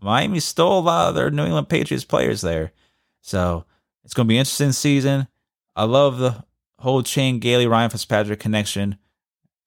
Miami 0.00 0.40
stole 0.40 0.78
a 0.78 0.80
lot 0.80 1.08
of 1.08 1.14
their 1.14 1.30
New 1.30 1.44
England 1.44 1.68
Patriots 1.68 2.04
players 2.04 2.40
there. 2.40 2.72
So 3.20 3.64
it's 4.04 4.14
going 4.14 4.26
to 4.26 4.28
be 4.28 4.38
interesting 4.38 4.72
season. 4.72 5.28
I 5.74 5.84
love 5.84 6.18
the 6.18 6.44
whole 6.78 7.02
Chan 7.02 7.40
Gailey 7.40 7.66
Ryan 7.66 7.90
Fitzpatrick 7.90 8.40
connection. 8.40 8.96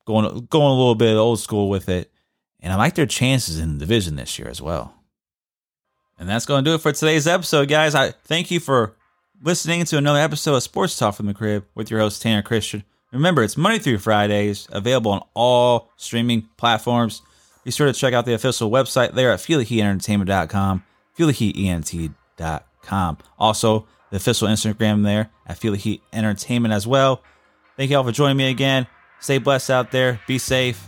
Going 0.05 0.47
going 0.49 0.71
a 0.71 0.77
little 0.77 0.95
bit 0.95 1.15
old 1.15 1.39
school 1.39 1.69
with 1.69 1.89
it. 1.89 2.11
And 2.59 2.71
I 2.71 2.75
like 2.75 2.95
their 2.95 3.05
chances 3.05 3.59
in 3.59 3.73
the 3.73 3.79
division 3.79 4.15
this 4.15 4.37
year 4.37 4.47
as 4.47 4.61
well. 4.61 4.93
And 6.17 6.29
that's 6.29 6.45
going 6.45 6.63
to 6.63 6.69
do 6.69 6.75
it 6.75 6.81
for 6.81 6.91
today's 6.91 7.27
episode, 7.27 7.67
guys. 7.67 7.95
I 7.95 8.11
thank 8.11 8.51
you 8.51 8.59
for 8.59 8.95
listening 9.41 9.85
to 9.85 9.97
another 9.97 10.19
episode 10.19 10.55
of 10.55 10.63
Sports 10.63 10.97
Talk 10.97 11.15
from 11.15 11.25
the 11.25 11.33
Crib 11.33 11.65
with 11.73 11.89
your 11.89 11.99
host 11.99 12.21
Tanner 12.21 12.43
Christian. 12.43 12.83
Remember, 13.11 13.43
it's 13.43 13.57
Monday 13.57 13.79
through 13.79 13.97
Fridays, 13.97 14.67
available 14.71 15.11
on 15.11 15.23
all 15.33 15.91
streaming 15.97 16.47
platforms. 16.57 17.21
Be 17.63 17.71
sure 17.71 17.87
to 17.87 17.93
check 17.93 18.13
out 18.13 18.25
the 18.25 18.33
official 18.33 18.71
website 18.71 19.13
there 19.13 19.31
at 19.31 19.39
feeltheheatentertainment.com, 19.39 20.83
feeltheheatent.com. 21.17 23.17
Also, 23.37 23.87
the 24.09 24.17
official 24.17 24.47
Instagram 24.47 25.03
there 25.03 25.29
at 25.47 25.57
Feel 25.57 25.75
as 26.71 26.87
well. 26.87 27.23
Thank 27.77 27.91
you 27.91 27.97
all 27.97 28.03
for 28.03 28.11
joining 28.11 28.37
me 28.37 28.49
again. 28.49 28.87
Stay 29.19 29.37
blessed 29.37 29.69
out 29.69 29.91
there. 29.91 30.19
Be 30.27 30.37
safe. 30.37 30.83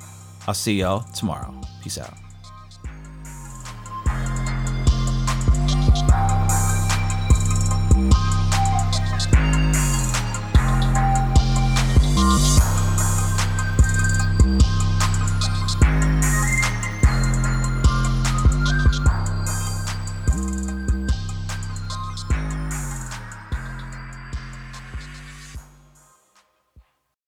I'll 0.47 0.53
see 0.53 0.79
y'all 0.79 1.01
tomorrow. 1.13 1.61
Peace 1.81 1.97
out. 1.97 2.22